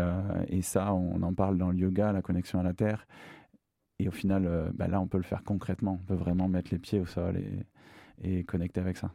et, 0.48 0.62
ça, 0.62 0.94
on 0.94 1.22
en 1.22 1.34
parle 1.34 1.58
dans 1.58 1.70
le 1.70 1.76
yoga, 1.76 2.10
la 2.10 2.22
connexion 2.22 2.58
à 2.58 2.62
la 2.62 2.72
terre. 2.72 3.06
Et 4.00 4.08
au 4.08 4.12
final, 4.12 4.46
euh, 4.46 4.70
bah 4.72 4.88
là, 4.88 4.98
on 4.98 5.06
peut 5.06 5.18
le 5.18 5.24
faire 5.24 5.44
concrètement. 5.44 6.00
On 6.00 6.06
peut 6.06 6.14
vraiment 6.14 6.48
mettre 6.48 6.70
les 6.72 6.78
pieds 6.78 6.98
au 6.98 7.04
sol 7.04 7.36
et, 7.36 7.66
et 8.22 8.44
connecter 8.44 8.80
avec 8.80 8.96
ça. 8.96 9.12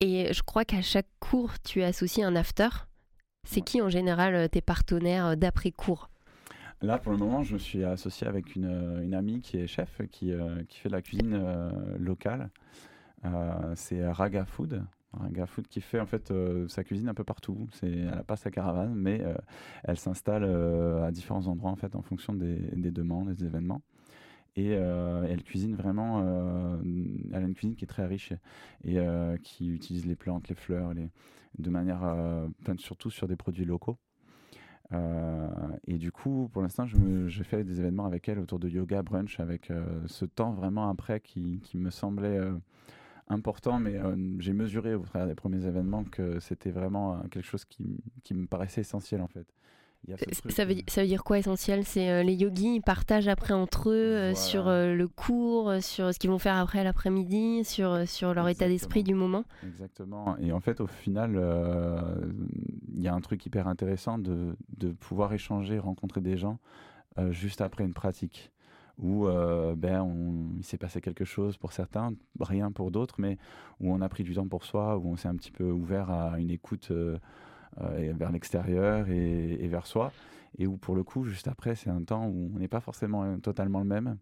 Et 0.00 0.32
je 0.32 0.42
crois 0.44 0.64
qu'à 0.64 0.82
chaque 0.82 1.08
cours, 1.18 1.58
tu 1.58 1.82
associes 1.82 2.22
un 2.22 2.36
after. 2.36 2.68
C'est 3.44 3.60
qui 3.60 3.82
en 3.82 3.88
général 3.88 4.34
euh, 4.36 4.46
tes 4.46 4.60
partenaires 4.60 5.26
euh, 5.26 5.34
d'après-cours? 5.34 6.10
Là, 6.80 6.98
pour 6.98 7.10
le 7.10 7.18
moment, 7.18 7.42
je 7.42 7.54
me 7.54 7.58
suis 7.58 7.82
associé 7.82 8.28
avec 8.28 8.54
une, 8.54 9.00
une 9.02 9.14
amie 9.14 9.40
qui 9.40 9.56
est 9.58 9.66
chef, 9.66 10.00
qui, 10.12 10.32
qui 10.68 10.78
fait 10.78 10.88
de 10.88 10.94
la 10.94 11.02
cuisine 11.02 11.36
locale. 11.98 12.50
c'est 13.74 14.08
Raga 14.08 14.44
Food. 14.44 14.84
Un 15.14 15.30
gars 15.30 15.46
food 15.46 15.66
qui 15.68 15.80
fait 15.80 16.00
en 16.00 16.06
fait 16.06 16.30
euh, 16.30 16.68
sa 16.68 16.84
cuisine 16.84 17.08
un 17.08 17.14
peu 17.14 17.24
partout. 17.24 17.68
Elle 17.82 18.06
n'a 18.06 18.22
pas 18.22 18.36
sa 18.36 18.50
caravane, 18.50 18.94
mais 18.94 19.22
euh, 19.22 19.34
elle 19.84 19.96
s'installe 19.96 20.44
euh, 20.44 21.06
à 21.06 21.10
différents 21.10 21.46
endroits 21.46 21.70
en 21.70 21.76
fait 21.76 21.96
en 21.96 22.02
fonction 22.02 22.34
des, 22.34 22.56
des 22.56 22.90
demandes, 22.90 23.32
des 23.32 23.44
événements. 23.44 23.82
Et 24.56 24.70
elle 24.70 25.44
cuisine 25.44 25.76
vraiment. 25.76 26.20
elle 26.80 27.44
a 27.44 27.46
une 27.46 27.54
cuisine 27.54 27.76
qui 27.76 27.84
est 27.84 27.88
très 27.88 28.06
riche 28.06 28.32
et 28.82 28.98
qui 29.44 29.68
utilise 29.68 30.04
les 30.04 30.16
plantes, 30.16 30.48
les 30.48 30.56
fleurs, 30.56 30.94
les, 30.94 31.10
de 31.60 31.70
manière 31.70 32.00
surtout 32.78 33.08
sur 33.08 33.28
des 33.28 33.36
produits 33.36 33.64
locaux. 33.64 33.98
et 35.86 35.98
du 35.98 36.10
coup, 36.10 36.50
pour 36.52 36.62
l'instant, 36.62 36.86
j'ai 36.86 37.44
fait 37.44 37.62
des 37.62 37.78
événements 37.78 38.06
avec 38.06 38.28
elle 38.28 38.40
autour 38.40 38.58
de 38.58 38.68
yoga 38.68 39.00
brunch, 39.02 39.38
avec 39.38 39.70
ce 40.06 40.24
temps 40.24 40.50
vraiment 40.50 40.88
après 40.88 41.20
qui 41.20 41.60
me 41.74 41.90
semblait 41.90 42.40
important, 43.28 43.78
mais 43.78 43.96
euh, 43.96 44.16
j'ai 44.38 44.52
mesuré 44.52 44.94
au 44.94 45.02
travers 45.02 45.28
des 45.28 45.34
premiers 45.34 45.66
événements 45.66 46.04
que 46.04 46.40
c'était 46.40 46.70
vraiment 46.70 47.14
euh, 47.14 47.28
quelque 47.30 47.46
chose 47.46 47.64
qui, 47.64 48.00
qui, 48.24 48.34
me 48.34 48.46
paraissait 48.46 48.80
essentiel 48.80 49.20
en 49.20 49.28
fait. 49.28 49.46
ça, 50.48 50.64
veut, 50.64 50.76
ça 50.86 51.02
veut 51.02 51.06
dire 51.08 51.24
quoi 51.24 51.38
essentiel? 51.38 51.84
C'est 51.84 52.24
les 52.24 52.34
yogis 52.34 52.76
ils 52.76 52.82
partagent 52.82 53.28
après 53.28 53.54
entre 53.54 53.90
eux 53.90 54.34
sur 54.34 54.66
le 54.66 55.06
cours, 55.08 55.74
sur 55.82 56.12
ce 56.12 56.18
qu'ils 56.18 56.30
vont 56.30 56.38
faire 56.38 56.56
après 56.56 56.84
l'après-midi, 56.84 57.64
sur, 57.64 58.06
sur 58.08 58.34
leur 58.34 58.48
état 58.48 58.68
d'esprit 58.68 59.02
du 59.02 59.14
moment? 59.14 59.44
Exactement. 59.66 60.36
Et 60.38 60.52
en 60.52 60.60
fait, 60.60 60.80
au 60.80 60.86
final, 60.86 61.32
il 62.94 63.02
y 63.02 63.08
a 63.08 63.14
un 63.14 63.20
truc 63.20 63.44
hyper 63.44 63.68
intéressant 63.68 64.18
de, 64.18 64.56
de 64.76 64.88
pouvoir 64.92 65.32
échanger, 65.32 65.78
rencontrer 65.78 66.20
des 66.20 66.36
gens 66.36 66.58
juste 67.30 67.60
après 67.60 67.84
une 67.84 67.94
pratique 67.94 68.52
où 68.98 69.26
euh, 69.26 69.74
ben, 69.76 70.02
on, 70.02 70.56
il 70.56 70.64
s'est 70.64 70.78
passé 70.78 71.00
quelque 71.00 71.24
chose 71.24 71.56
pour 71.56 71.72
certains, 71.72 72.12
rien 72.40 72.72
pour 72.72 72.90
d'autres, 72.90 73.16
mais 73.18 73.38
où 73.80 73.92
on 73.92 74.00
a 74.00 74.08
pris 74.08 74.24
du 74.24 74.34
temps 74.34 74.48
pour 74.48 74.64
soi, 74.64 74.96
où 74.98 75.08
on 75.08 75.16
s'est 75.16 75.28
un 75.28 75.36
petit 75.36 75.52
peu 75.52 75.70
ouvert 75.70 76.10
à 76.10 76.38
une 76.38 76.50
écoute 76.50 76.88
euh, 76.90 77.18
euh, 77.80 78.12
vers 78.16 78.32
l'extérieur 78.32 79.08
et, 79.08 79.68
vers 79.68 79.86
soi, 79.86 80.12
et 80.58 80.66
où 80.66 80.76
pour 80.76 80.96
le 80.96 81.04
coup, 81.04 81.24
juste 81.24 81.48
après, 81.48 81.74
c'est 81.74 81.90
un 81.90 82.02
temps 82.02 82.26
où 82.26 82.50
on 82.54 82.58
n'est 82.58 82.68
pas 82.68 82.80
forcément 82.80 83.38
totalement 83.38 83.78
le 83.78 83.86
même, 83.86 84.16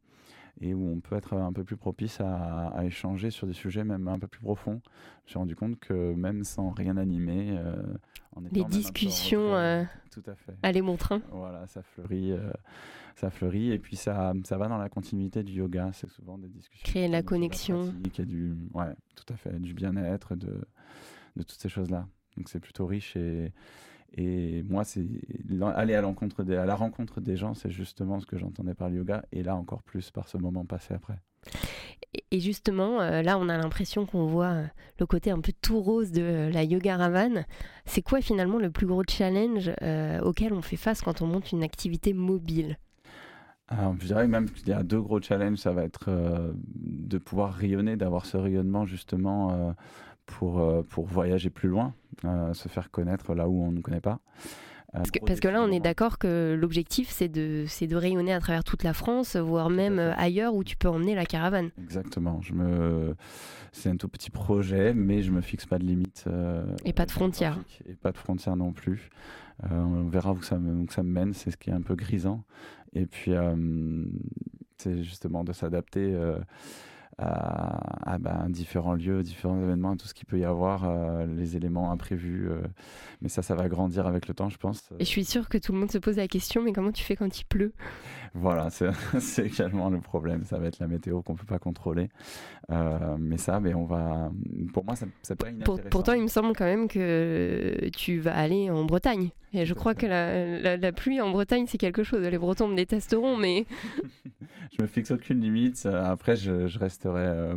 et 0.61 0.75
où 0.75 0.91
on 0.91 1.01
peut 1.01 1.17
être 1.17 1.35
un 1.35 1.53
peu 1.53 1.65
plus 1.65 1.77
propice 1.77 2.21
à, 2.21 2.73
échanger 2.85 3.31
sur 3.31 3.47
des 3.47 3.53
sujets 3.53 3.85
même 3.85 4.09
un 4.09 4.19
peu 4.19 4.27
plus 4.27 4.41
profonds. 4.41 4.81
Je 4.85 5.25
me 5.25 5.29
suis 5.29 5.39
rendu 5.39 5.57
compte 5.57 5.79
que 5.79 6.15
même 6.15 6.45
sans 6.45 6.71
rien 6.71 6.97
animer, 6.97 7.59
les 8.53 8.65
discussions, 8.65 9.87
tout 10.11 10.23
à 10.27 10.35
fait. 10.35 10.57
aller 10.63 10.83
mon 10.83 10.97
train. 10.97 11.21
Voilà, 11.31 11.67
ça 11.67 11.83
fleurit 11.83 12.33
ça 13.17 13.31
fleurit 13.31 13.73
et 13.73 13.79
puis 13.79 13.97
ça, 13.97 14.35
ça 14.45 14.59
va 14.59 14.69
dans 14.69 14.77
la 14.77 14.89
continuité 14.89 15.43
du 15.43 15.55
yoga. 15.55 15.91
C'est 15.95 16.09
souvent 16.09 16.37
des 16.39 16.49
discussions. 16.49 16.85
Créer 16.85 17.09
la 17.09 17.23
connexion. 17.23 17.93
Et 18.19 18.25
du, 18.25 18.55
ouais, 18.75 18.95
tout 19.17 19.33
à 19.33 19.37
fait, 19.37 19.59
du 19.59 19.73
bien-être, 19.75 20.37
de, 20.37 20.61
de 21.37 21.43
toutes 21.43 21.59
ces 21.59 21.71
choses-là. 21.71 22.07
Donc 22.37 22.51
c'est 22.51 22.61
plutôt 22.61 22.87
riche 22.87 23.17
et, 23.17 23.53
et 24.15 24.63
moi, 24.65 24.85
c'est 24.85 25.07
aller 25.75 25.95
à, 25.95 26.01
l'encontre 26.01 26.43
des, 26.43 26.57
à 26.57 26.67
la 26.67 26.75
rencontre 26.75 27.21
des 27.21 27.37
gens, 27.37 27.55
c'est 27.55 27.71
justement 27.71 28.21
ce 28.21 28.27
que 28.27 28.39
j'entendais 28.39 28.75
par 28.75 28.89
le 28.89 28.97
yoga 28.97 29.25
et 29.33 29.43
là 29.43 29.57
encore 29.57 29.83
plus 29.83 30.11
par 30.11 30.29
ce 30.29 30.39
moment 30.39 30.65
passé 30.65 30.95
après. 30.95 31.19
Et 32.31 32.41
justement, 32.41 33.01
euh, 33.01 33.23
là, 33.23 33.39
on 33.39 33.49
a 33.49 33.57
l'impression 33.57 34.07
qu'on 34.07 34.27
voit 34.27 34.47
euh, 34.47 34.67
le 34.99 35.07
côté 35.07 35.31
un 35.31 35.41
peu 35.41 35.53
tout 35.61 35.81
rose 35.81 36.13
de 36.13 36.51
la 36.53 36.65
yoga 36.65 36.97
Ravan. 36.97 37.45
C'est 37.85 38.03
quoi 38.03 38.21
finalement 38.21 38.59
le 38.59 38.71
plus 38.71 38.87
gros 38.87 39.03
challenge 39.09 39.71
euh, 39.83 40.21
auquel 40.21 40.53
on 40.53 40.63
fait 40.63 40.77
face 40.77 41.03
quand 41.03 41.23
on 41.23 41.27
monte 41.27 41.53
une 41.53 41.63
activité 41.63 42.15
mobile? 42.15 42.79
Alors, 43.69 43.97
je 43.99 44.07
dirais 44.07 44.29
même 44.29 44.49
qu'il 44.49 44.69
y 44.69 44.73
a 44.73 44.83
deux 44.83 45.01
gros 45.01 45.21
challenges. 45.21 45.59
Ça 45.59 45.73
va 45.73 45.85
être 45.85 46.07
euh, 46.09 46.53
de 46.77 47.19
pouvoir 47.19 47.53
rayonner, 47.53 47.97
d'avoir 47.97 48.27
ce 48.27 48.37
rayonnement 48.37 48.87
justement 48.87 49.53
euh, 49.53 49.73
pour, 50.27 50.61
euh, 50.61 50.83
pour 50.83 51.07
voyager 51.07 51.51
plus 51.51 51.69
loin, 51.69 51.95
se 52.53 52.69
faire 52.69 52.91
connaître 52.91 53.35
là 53.35 53.49
où 53.49 53.63
on 53.63 53.73
ne 53.73 53.81
connaît 53.81 54.01
pas. 54.01 54.21
Parce 54.93 55.11
que, 55.11 55.19
parce 55.19 55.41
que, 55.41 55.49
là, 55.49 55.61
on 55.63 55.71
est 55.71 55.81
d'accord 55.81 56.17
que 56.17 56.57
l'objectif, 56.59 57.11
c'est 57.11 57.29
de, 57.29 57.67
de 57.67 57.97
rayonner 57.97 58.33
à 58.33 58.41
travers 58.41 58.65
toute 58.65 58.83
la 58.83 58.95
France, 58.95 59.37
voire 59.37 59.69
même 59.69 59.99
ailleurs 59.99 60.55
où 60.55 60.65
tu 60.65 60.77
peux 60.77 60.89
emmener 60.89 61.15
la 61.15 61.27
caravane. 61.27 61.71
Exactement. 61.83 62.41
Je 62.41 62.55
me... 62.55 63.15
C'est 63.73 63.91
un 63.91 63.97
tout 63.97 64.09
petit 64.09 64.31
projet, 64.31 64.95
mais 64.95 65.23
je 65.23 65.33
me 65.33 65.43
fixe 65.43 65.67
pas 65.67 65.79
de 65.79 65.85
limite. 65.85 66.25
et 66.87 66.95
pas 66.95 67.05
de 67.05 67.11
frontières. 67.11 67.59
Et 67.87 67.93
pas 67.93 68.11
de 68.11 68.17
frontières 68.17 68.57
non 68.57 68.73
plus. 68.73 69.11
on 69.71 70.05
verra 70.05 70.33
où 70.33 70.41
ça, 70.43 70.57
me, 70.59 70.85
où 70.85 70.87
ça 70.91 71.03
me 71.03 71.11
mène. 71.11 71.35
C'est 71.35 71.51
ce 71.51 71.59
qui 71.59 71.69
est 71.69 71.75
un 71.75 71.83
peu 71.83 71.95
grisant. 71.95 72.45
Et 72.95 73.05
puis, 73.05 73.33
c'est 74.79 75.03
justement 75.03 75.45
de 75.45 75.53
s'adapter 75.53 76.17
à, 77.19 78.19
ben, 78.19 78.49
différents 78.51 78.95
lieux, 78.95 79.23
différents 79.23 79.59
événements, 79.61 79.97
tout 79.97 80.07
ce 80.07 80.13
qu'il 80.13 80.27
peut 80.27 80.39
y 80.39 80.45
avoir, 80.45 80.85
euh, 80.85 81.27
les 81.27 81.57
éléments 81.57 81.91
imprévus. 81.91 82.49
Euh. 82.51 82.61
mais 83.23 83.29
ça, 83.29 83.43
ça 83.43 83.55
va 83.55 83.69
grandir 83.69 84.07
avec 84.07 84.29
le 84.29 84.35
temps, 84.35 84.51
je 84.51 84.59
pense. 84.59 84.91
Et 84.99 85.05
je 85.05 85.09
suis 85.09 85.25
sûre 85.25 85.49
que 85.49 85.57
tout 85.57 85.73
le 85.73 85.79
monde 85.79 85.91
se 85.91 85.99
pose 85.99 86.17
la 86.17 86.29
question, 86.29 86.63
mais 86.63 86.73
comment 86.73 86.93
tu 86.93 87.03
fais 87.03 87.17
quand 87.17 87.41
il 87.41 87.45
pleut? 87.45 87.73
Voilà, 88.35 88.69
c'est 89.19 89.47
également 89.47 89.89
le 89.89 90.01
problème. 90.01 90.45
Ça 90.45 90.59
va 90.59 90.67
être 90.67 90.79
la 90.79 90.89
météo 90.89 91.23
qu'on 91.23 91.33
ne 91.33 91.39
peut 91.39 91.47
pas 91.47 91.59
contrôler. 91.59 92.11
Euh, 92.71 93.17
mais 93.19 93.39
ça, 93.39 93.61
mais 93.61 93.73
on 93.73 93.87
va. 93.87 94.31
Pour 94.75 94.85
moi, 94.85 94.95
ça, 94.95 95.07
ça 95.23 95.37
pas 95.37 95.47
pour, 95.65 95.81
Pourtant, 95.91 96.13
il 96.13 96.23
me 96.23 96.29
semble 96.29 96.55
quand 96.55 96.65
même 96.65 96.89
que 96.89 97.89
tu 97.97 98.19
vas 98.19 98.37
aller 98.37 98.71
en 98.71 98.85
Bretagne. 98.85 99.31
Et 99.55 99.65
je 99.65 99.73
crois 99.73 99.95
que 99.95 100.05
la, 100.05 100.77
la, 100.77 100.93
pluie 100.93 101.21
en 101.23 101.31
Bretagne, 101.31 101.65
c'est 101.67 101.79
quelque 101.79 102.03
chose. 102.03 102.21
Les 102.21 102.37
Bretons 102.37 102.69
me 102.69 102.77
détesteront, 102.77 103.37
mais. 103.39 103.65
je 104.77 104.83
me 104.83 104.87
fixe 104.87 105.13
aucune 105.13 105.41
limite. 105.41 105.87
Après, 105.87 106.37
je, 106.37 106.67
je 106.67 106.79
reste 106.79 107.06
euh, 107.15 107.57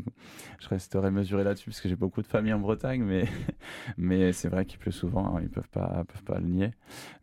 je 0.59 0.67
resterai 0.67 1.11
mesuré 1.11 1.43
là-dessus 1.43 1.69
parce 1.69 1.81
que 1.81 1.89
j'ai 1.89 1.95
beaucoup 1.95 2.21
de 2.21 2.27
familles 2.27 2.53
en 2.53 2.59
Bretagne, 2.59 3.03
mais, 3.03 3.25
mais 3.97 4.33
c'est 4.33 4.49
vrai 4.49 4.65
qu'il 4.65 4.79
pleut 4.79 4.91
souvent, 4.91 5.35
hein, 5.35 5.39
ils 5.41 5.49
peuvent 5.49 5.69
pas, 5.69 6.03
peuvent 6.07 6.23
pas 6.23 6.39
le 6.39 6.47
nier. 6.47 6.71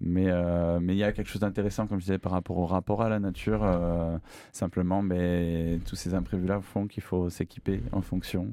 Mais 0.00 0.26
euh, 0.28 0.78
mais 0.80 0.94
il 0.94 0.98
y 0.98 1.04
a 1.04 1.12
quelque 1.12 1.28
chose 1.28 1.40
d'intéressant, 1.40 1.86
comme 1.86 1.98
je 1.98 2.04
disais, 2.04 2.18
par 2.18 2.32
rapport 2.32 2.58
au 2.58 2.66
rapport 2.66 3.02
à 3.02 3.08
la 3.08 3.18
nature. 3.18 3.62
Euh, 3.62 4.18
simplement, 4.52 5.02
mais 5.02 5.78
tous 5.86 5.96
ces 5.96 6.14
imprévus-là 6.14 6.60
font 6.60 6.86
qu'il 6.86 7.02
faut 7.02 7.28
s'équiper 7.30 7.82
en 7.92 8.02
fonction. 8.02 8.48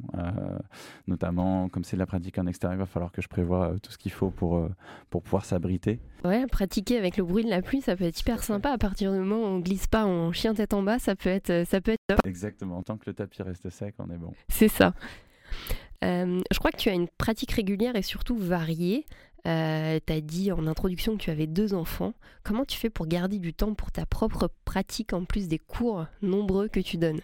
notamment, 1.07 1.69
comme 1.69 1.83
c'est 1.83 1.95
de 1.95 1.99
la 1.99 2.05
pratique 2.05 2.37
en 2.37 2.47
extérieur, 2.47 2.77
il 2.77 2.79
va 2.79 2.85
falloir 2.85 3.11
que 3.11 3.21
je 3.21 3.27
prévoie 3.27 3.73
tout 3.81 3.91
ce 3.91 3.97
qu'il 3.97 4.11
faut 4.11 4.29
pour, 4.29 4.67
pour 5.09 5.23
pouvoir 5.23 5.45
s'abriter. 5.45 5.99
Ouais, 6.23 6.45
pratiquer 6.47 6.97
avec 6.97 7.17
le 7.17 7.23
bruit 7.23 7.43
de 7.43 7.49
la 7.49 7.61
pluie, 7.61 7.81
ça 7.81 7.95
peut 7.95 8.05
être 8.05 8.19
hyper 8.19 8.43
sympa. 8.43 8.71
À 8.71 8.77
partir 8.77 9.11
du 9.11 9.19
moment 9.19 9.41
où 9.41 9.45
on 9.45 9.59
glisse 9.59 9.87
pas 9.87 10.05
en 10.05 10.31
chien 10.31 10.53
tête 10.53 10.73
en 10.73 10.81
bas, 10.81 10.99
ça 10.99 11.15
peut 11.15 11.29
être, 11.29 11.65
ça 11.67 11.81
peut 11.81 11.91
être 11.91 12.03
Exactement. 12.25 12.81
Tant 12.83 12.97
que 12.97 13.03
le 13.07 13.13
tapis 13.13 13.41
reste 13.41 13.69
sec, 13.69 13.95
on 13.99 14.09
est 14.09 14.17
bon. 14.17 14.33
C'est 14.49 14.67
Euh, 14.81 16.41
je 16.51 16.59
crois 16.59 16.71
que 16.71 16.77
tu 16.77 16.89
as 16.89 16.93
une 16.93 17.07
pratique 17.07 17.51
régulière 17.51 17.95
et 17.95 18.01
surtout 18.01 18.37
variée. 18.37 19.05
Euh, 19.45 19.99
tu 20.05 20.13
as 20.13 20.21
dit 20.21 20.51
en 20.51 20.67
introduction 20.67 21.17
que 21.17 21.23
tu 21.23 21.29
avais 21.29 21.47
deux 21.47 21.73
enfants. 21.73 22.13
Comment 22.43 22.65
tu 22.65 22.77
fais 22.77 22.89
pour 22.89 23.07
garder 23.07 23.39
du 23.39 23.53
temps 23.53 23.73
pour 23.73 23.91
ta 23.91 24.05
propre 24.05 24.49
pratique 24.65 25.13
en 25.13 25.25
plus 25.25 25.47
des 25.47 25.59
cours 25.59 26.05
nombreux 26.21 26.67
que 26.67 26.79
tu 26.79 26.97
donnes? 26.97 27.21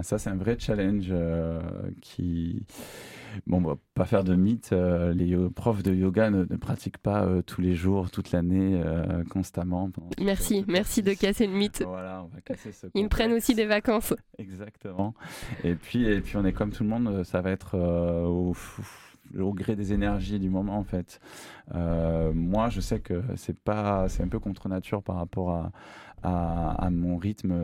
Ça, 0.00 0.18
c'est 0.18 0.28
un 0.28 0.36
vrai 0.36 0.56
challenge 0.58 1.06
euh, 1.10 1.60
qui 2.02 2.64
Bon, 3.46 3.58
on 3.58 3.68
va 3.68 3.76
pas 3.94 4.06
faire 4.06 4.24
de 4.24 4.34
mythe. 4.34 4.70
Euh, 4.72 5.12
les 5.12 5.36
profs 5.50 5.82
de 5.82 5.94
yoga 5.94 6.30
ne, 6.30 6.44
pratiquent 6.44 6.98
pas 6.98 7.24
euh, 7.24 7.42
tous 7.42 7.60
les 7.60 7.74
jours, 7.74 8.10
toute 8.10 8.30
l'année, 8.30 8.80
constamment. 9.30 9.90
Merci, 10.20 10.64
merci 10.68 11.02
de 11.02 11.12
casser 11.12 11.46
le 11.46 11.52
mythe. 11.52 11.82
Voilà, 11.86 12.24
on 12.24 12.34
va 12.34 12.40
casser 12.40 12.72
ce. 12.72 12.86
Ils 12.94 13.08
prennent 13.08 13.32
aussi 13.32 13.54
des 13.54 13.66
vacances. 13.66 14.14
Exactement. 14.38 15.14
Et 15.64 15.74
puis, 15.74 16.04
et 16.04 16.20
puis, 16.20 16.36
on 16.36 16.44
est 16.44 16.52
comme 16.52 16.70
tout 16.70 16.82
le 16.82 16.88
monde. 16.88 17.24
Ça 17.24 17.40
va 17.40 17.50
être 17.50 17.76
au, 17.76 18.54
au 19.38 19.52
gré 19.52 19.76
des 19.76 19.92
énergies 19.92 20.38
du 20.38 20.50
moment 20.50 20.78
en 20.78 20.84
fait. 20.84 21.20
moi, 21.72 22.68
je 22.68 22.80
sais 22.80 23.00
que 23.00 23.22
c'est 23.36 23.58
pas, 23.58 24.08
c'est 24.08 24.22
un 24.22 24.28
peu 24.28 24.38
contre 24.38 24.68
nature 24.68 25.02
par 25.02 25.16
rapport 25.16 25.50
à, 25.50 25.72
à, 26.22 26.90
mon 26.90 27.16
rythme 27.16 27.54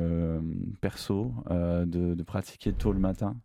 perso 0.81 1.33
de, 1.50 2.14
de, 2.14 2.23
pratiquer 2.23 2.73
tôt 2.73 2.92
le 2.92 3.00
matin 3.00 3.37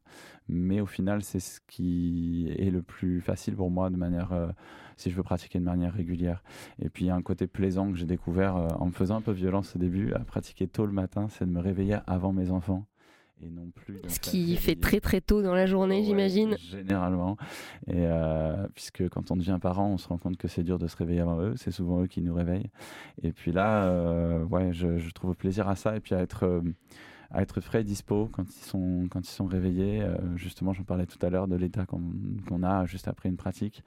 mais 0.49 0.79
au 0.79 0.85
final, 0.85 1.23
c'est 1.23 1.39
ce 1.39 1.59
qui 1.67 2.53
est 2.57 2.69
le 2.69 2.81
plus 2.81 3.21
facile 3.21 3.55
pour 3.55 3.69
moi 3.69 3.89
de 3.89 3.97
manière, 3.97 4.31
euh, 4.31 4.47
si 4.95 5.09
je 5.11 5.15
veux 5.15 5.23
pratiquer 5.23 5.59
de 5.59 5.63
manière 5.63 5.93
régulière. 5.93 6.43
Et 6.79 6.89
puis, 6.89 7.05
il 7.05 7.07
y 7.09 7.11
a 7.11 7.15
un 7.15 7.21
côté 7.21 7.47
plaisant 7.47 7.91
que 7.91 7.97
j'ai 7.97 8.05
découvert 8.05 8.55
euh, 8.55 8.67
en 8.79 8.85
me 8.87 8.91
faisant 8.91 9.17
un 9.17 9.21
peu 9.21 9.31
violence 9.31 9.75
au 9.75 9.79
début, 9.79 10.13
à 10.13 10.19
pratiquer 10.19 10.67
tôt 10.67 10.85
le 10.85 10.93
matin, 10.93 11.27
c'est 11.29 11.45
de 11.45 11.51
me 11.51 11.59
réveiller 11.59 11.97
avant 12.07 12.31
mes 12.31 12.51
enfants. 12.51 12.85
Et 13.43 13.49
non 13.49 13.69
plus 13.75 14.01
ce 14.07 14.19
qui 14.19 14.55
fait 14.55 14.75
très 14.75 14.99
très 14.99 15.21
tôt 15.21 15.43
dans 15.43 15.53
la 15.53 15.67
journée, 15.67 16.03
j'imagine. 16.03 16.57
Généralement. 16.57 17.37
Et 17.85 17.93
euh, 17.97 18.67
puisque 18.73 19.07
quand 19.09 19.29
on 19.29 19.35
devient 19.35 19.59
parent, 19.61 19.87
on 19.87 19.97
se 19.97 20.07
rend 20.07 20.17
compte 20.17 20.37
que 20.37 20.47
c'est 20.47 20.63
dur 20.63 20.79
de 20.79 20.87
se 20.87 20.97
réveiller 20.97 21.19
avant 21.19 21.39
eux. 21.39 21.53
C'est 21.55 21.71
souvent 21.71 22.01
eux 22.01 22.07
qui 22.07 22.21
nous 22.21 22.33
réveillent. 22.33 22.69
Et 23.21 23.31
puis 23.31 23.51
là, 23.51 23.91
ouais, 24.49 24.73
je, 24.73 24.97
je, 24.97 25.11
trouve 25.11 25.35
plaisir 25.35 25.67
à 25.69 25.75
ça 25.75 25.95
et 25.95 25.99
puis 25.99 26.15
à 26.15 26.21
être 26.21 26.63
à 27.31 27.41
être 27.41 27.61
frais 27.61 27.81
et 27.81 27.83
dispo 27.83 28.29
quand 28.31 28.43
ils 28.43 28.65
sont, 28.65 29.07
quand 29.09 29.19
ils 29.19 29.31
sont 29.33 29.45
réveillés. 29.45 30.01
Euh, 30.01 30.15
justement, 30.35 30.73
j'en 30.73 30.83
parlais 30.83 31.05
tout 31.05 31.23
à 31.25 31.29
l'heure 31.29 31.47
de 31.47 31.55
l'état 31.55 31.85
qu'on 31.85 32.63
a 32.63 32.85
juste 32.85 33.07
après 33.07 33.29
une 33.29 33.37
pratique. 33.37 33.83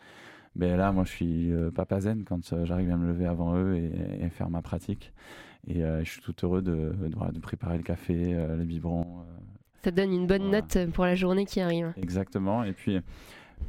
Mais 0.57 0.77
là, 0.77 0.93
moi, 0.93 1.05
je 1.05 1.11
suis 1.11 1.53
euh, 1.53 1.71
papa 1.71 2.01
zen 2.01 2.25
quand 2.25 2.53
euh, 2.53 2.65
j'arrive 2.65 2.91
à 2.91 2.97
me 2.97 3.07
lever 3.07 3.27
avant 3.27 3.57
eux 3.57 3.77
et, 3.77 4.29
faire 4.31 4.51
ma 4.51 4.63
pratique. 4.63 5.13
Et 5.67 5.83
je 5.83 6.11
suis 6.11 6.23
tout 6.23 6.35
heureux 6.43 6.63
de, 6.63 6.95
de, 7.33 7.39
préparer 7.39 7.77
le 7.77 7.83
café, 7.83 8.35
les 8.57 8.65
biberons. 8.65 9.27
Ça 9.85 9.91
donne 9.91 10.11
une 10.11 10.27
bonne 10.27 10.51
note 10.51 10.79
pour 10.95 11.05
la 11.05 11.15
journée 11.15 11.45
qui 11.45 11.61
arrive. 11.61 11.93
Exactement. 11.99 12.65
Et 12.65 12.73
puis, 12.73 12.99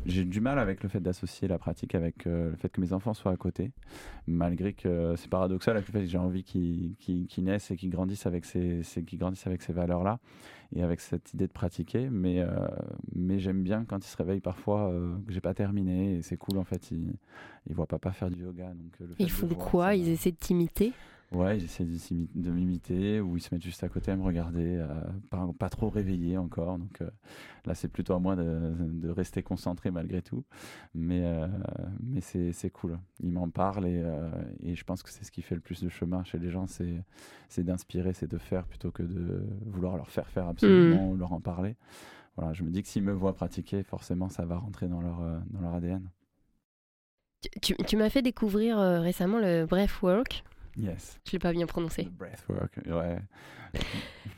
j'ai 0.05 0.25
du 0.25 0.41
mal 0.41 0.57
avec 0.57 0.81
le 0.81 0.89
fait 0.89 1.00
d'associer 1.00 1.47
la 1.47 1.59
pratique 1.59 1.93
avec 1.93 2.25
euh, 2.25 2.50
le 2.50 2.55
fait 2.55 2.69
que 2.69 2.81
mes 2.81 2.91
enfants 2.93 3.13
soient 3.13 3.31
à 3.31 3.38
côté, 3.38 3.71
malgré 4.25 4.73
que 4.73 5.15
c'est 5.15 5.29
paradoxal 5.29 5.75
avec 5.75 5.88
le 5.88 5.93
fait 5.93 6.05
que 6.05 6.09
j'ai 6.09 6.17
envie 6.17 6.43
qu'ils 6.43 7.43
naissent 7.43 7.69
et 7.71 7.75
qu'ils 7.75 7.91
grandissent 7.91 8.25
avec 8.25 8.45
ces, 8.45 8.81
grandissent 9.13 9.47
avec 9.47 9.61
ces 9.61 9.73
valeurs-là 9.73 10.19
et 10.75 10.83
avec 10.83 10.99
cette 11.01 11.33
idée 11.33 11.47
de 11.47 11.51
pratiquer. 11.51 12.09
Mais, 12.09 12.39
euh, 12.39 12.67
mais 13.13 13.39
j'aime 13.39 13.63
bien 13.63 13.85
quand 13.85 14.05
ils 14.05 14.09
se 14.09 14.17
réveillent 14.17 14.41
parfois 14.41 14.89
euh, 14.91 15.15
que 15.27 15.33
j'ai 15.33 15.41
pas 15.41 15.53
terminé 15.53 16.17
et 16.17 16.21
c'est 16.21 16.37
cool 16.37 16.57
en 16.57 16.63
fait. 16.63 16.91
Ils, 16.91 17.13
ils 17.69 17.75
voient 17.75 17.87
papa 17.87 18.11
faire 18.11 18.29
du 18.29 18.41
yoga. 18.41 18.73
Donc, 18.73 19.09
ils 19.19 19.29
font 19.29 19.47
quoi? 19.47 19.95
Ils 19.95 20.09
essaient 20.09 20.31
de 20.31 20.37
t'imiter? 20.37 20.93
Ouais, 21.31 21.57
ils 21.57 21.63
essaient 21.63 21.85
de 21.85 22.51
m'imiter 22.51 23.21
ou 23.21 23.38
ils 23.38 23.41
se 23.41 23.55
mettent 23.55 23.63
juste 23.63 23.85
à 23.85 23.89
côté 23.89 24.11
à 24.11 24.17
me 24.17 24.23
regarder, 24.23 24.75
euh, 24.75 24.88
pas, 25.29 25.47
pas, 25.57 25.69
trop 25.69 25.89
réveillé 25.89 26.38
encore. 26.38 26.77
Donc 26.77 27.00
euh, 27.01 27.09
là, 27.65 27.73
c'est 27.73 27.88
plutôt 27.88 28.13
à 28.13 28.19
moi 28.19 28.35
de, 28.35 28.73
de, 28.77 29.09
rester 29.09 29.41
concentré 29.41 29.91
malgré 29.91 30.21
tout. 30.21 30.43
Mais, 30.93 31.21
euh, 31.23 31.47
mais 32.03 32.19
c'est 32.19 32.69
cool. 32.71 33.00
Ils 33.21 33.31
m'en 33.31 33.50
parlent 33.50 33.88
et, 33.88 34.03
et, 34.61 34.75
je 34.75 34.83
pense 34.83 35.03
que 35.03 35.09
c'est 35.09 35.23
ce 35.23 35.31
qui 35.31 35.41
fait 35.41 35.55
le 35.55 35.61
plus 35.61 35.81
de 35.81 35.88
chemin 35.88 36.25
chez 36.25 36.38
les 36.38 36.50
gens 36.50 36.65
c'est 36.67 37.63
d'inspirer, 37.63 38.11
c'est 38.11 38.29
de 38.29 38.38
faire 38.38 38.65
plutôt 38.65 38.91
que 38.91 39.03
de 39.03 39.47
vouloir 39.65 39.95
leur 39.95 40.09
faire 40.09 40.27
faire 40.27 40.50
absolument 40.50 41.07
mmh. 41.07 41.11
ou 41.11 41.15
leur 41.15 41.31
en 41.31 41.39
parler. 41.39 41.77
Voilà, 42.35 42.51
je 42.51 42.63
me 42.63 42.71
dis 42.71 42.81
que 42.81 42.89
s'ils 42.89 43.03
me 43.03 43.13
voient 43.13 43.35
pratiquer, 43.35 43.83
forcément, 43.83 44.27
ça 44.27 44.43
va 44.43 44.57
rentrer 44.57 44.89
dans 44.89 45.01
leur, 45.01 45.21
dans 45.50 45.61
leur 45.61 45.75
ADN. 45.75 46.09
Tu, 47.61 47.75
tu 47.75 47.95
m'as 47.95 48.09
fait 48.09 48.21
découvrir 48.21 48.77
récemment 48.77 49.39
le 49.39 49.65
breathwork. 49.65 50.43
Yes. 50.77 51.19
Je 51.25 51.33
l'ai 51.33 51.39
pas 51.39 51.51
bien 51.51 51.65
prononcé. 51.65 52.07
breathwork, 52.17 52.79
ouais. 52.87 53.19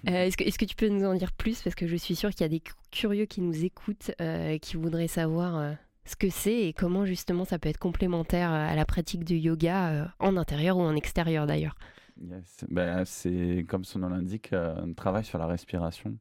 Euh, 0.10 0.26
est-ce, 0.26 0.36
que, 0.36 0.44
est-ce 0.44 0.60
que 0.60 0.66
tu 0.66 0.76
peux 0.76 0.90
nous 0.90 1.06
en 1.06 1.16
dire 1.16 1.32
plus? 1.32 1.62
Parce 1.62 1.76
que 1.76 1.88
je 1.88 1.96
suis 1.96 2.14
sûre 2.14 2.32
qu'il 2.32 2.42
y 2.42 2.44
a 2.44 2.50
des 2.50 2.62
curieux 2.92 3.24
qui 3.24 3.40
nous 3.40 3.64
écoutent, 3.64 4.12
euh, 4.20 4.58
qui 4.58 4.76
voudraient 4.76 5.08
savoir 5.08 5.58
euh, 5.58 5.72
ce 6.04 6.18
que 6.18 6.30
c'est 6.30 6.68
et 6.68 6.74
comment 6.74 7.06
justement 7.06 7.46
ça 7.46 7.58
peut 7.58 7.70
être 7.70 7.78
complémentaire 7.78 8.52
à 8.52 8.76
la 8.76 8.84
pratique 8.84 9.24
du 9.24 9.36
yoga 9.38 10.14
en 10.20 10.36
intérieur 10.36 10.76
ou 10.76 10.82
en 10.82 10.94
extérieur 10.94 11.48
d'ailleurs. 11.48 11.76
Yes. 12.22 12.66
Ben, 12.70 13.06
c'est 13.06 13.66
comme 13.70 13.86
son 13.86 14.00
nom 14.00 14.10
l'indique, 14.10 14.52
un 14.52 14.92
travail 14.92 15.24
sur 15.24 15.40
la 15.40 15.48
respiration. 15.48 16.18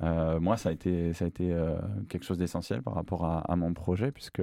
moi, 0.00 0.58
ça 0.58 0.68
a 0.68 0.72
été, 0.72 1.14
ça 1.14 1.24
a 1.24 1.28
été 1.28 1.56
quelque 2.10 2.24
chose 2.24 2.38
d'essentiel 2.38 2.82
par 2.82 2.92
rapport 2.94 3.24
à, 3.24 3.50
à 3.50 3.56
mon 3.56 3.72
projet, 3.72 4.12
puisque 4.12 4.42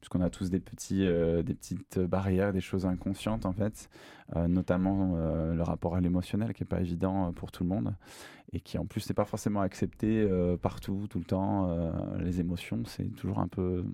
puisqu'on 0.00 0.20
a 0.20 0.30
tous 0.30 0.50
des, 0.50 0.60
petits, 0.60 1.06
euh, 1.06 1.42
des 1.42 1.54
petites 1.54 1.98
barrières, 1.98 2.52
des 2.52 2.60
choses 2.60 2.86
inconscientes 2.86 3.46
en 3.46 3.52
fait, 3.52 3.88
euh, 4.36 4.48
notamment 4.48 5.14
euh, 5.16 5.54
le 5.54 5.62
rapport 5.62 5.96
à 5.96 6.00
l'émotionnel 6.00 6.52
qui 6.52 6.62
n'est 6.62 6.68
pas 6.68 6.80
évident 6.80 7.32
pour 7.32 7.52
tout 7.52 7.62
le 7.62 7.68
monde 7.68 7.94
et 8.52 8.60
qui 8.60 8.78
en 8.78 8.86
plus 8.86 9.08
n'est 9.08 9.14
pas 9.14 9.24
forcément 9.24 9.60
accepté 9.60 10.28
partout, 10.62 11.06
tout 11.10 11.18
le 11.18 11.24
temps. 11.24 11.76
les 12.20 12.38
émotions, 12.38 12.82
c'est 12.86 13.08
toujours 13.16 13.40
un 13.40 13.48
peu 13.48 13.84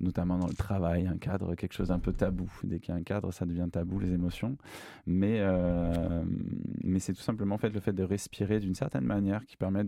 notamment 0.00 0.38
dans 0.38 0.46
le 0.46 0.54
travail, 0.54 1.08
un 1.08 1.16
cadre, 1.16 1.56
quelque 1.56 1.72
chose 1.72 1.88
d'un 1.88 1.98
peu 1.98 2.12
tabou. 2.12 2.48
Dès 2.62 2.78
qu'il 2.78 2.94
y 2.94 2.96
a 2.96 3.00
un 3.00 3.02
cadre, 3.02 3.32
ça 3.32 3.44
devient 3.44 3.66
tabou, 3.72 3.98
les 3.98 4.12
émotions. 4.12 4.56
Mais, 5.06 5.42
mais 6.84 7.00
c'est 7.00 7.12
tout 7.12 7.22
simplement 7.22 7.56
en 7.56 7.58
fait, 7.58 7.70
le 7.70 7.80
fait 7.80 7.92
de 7.92 8.04
respirer 8.04 8.60
d'une 8.60 8.76
certaine 8.76 9.04
manière 9.04 9.44
qui 9.46 9.56
permet 9.56 9.84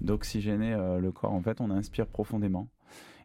d'oxygéner 0.00 0.76
le 1.00 1.10
corps. 1.10 1.32
En 1.32 1.42
fait, 1.42 1.60
on 1.60 1.70
inspire 1.72 2.06
profondément 2.06 2.68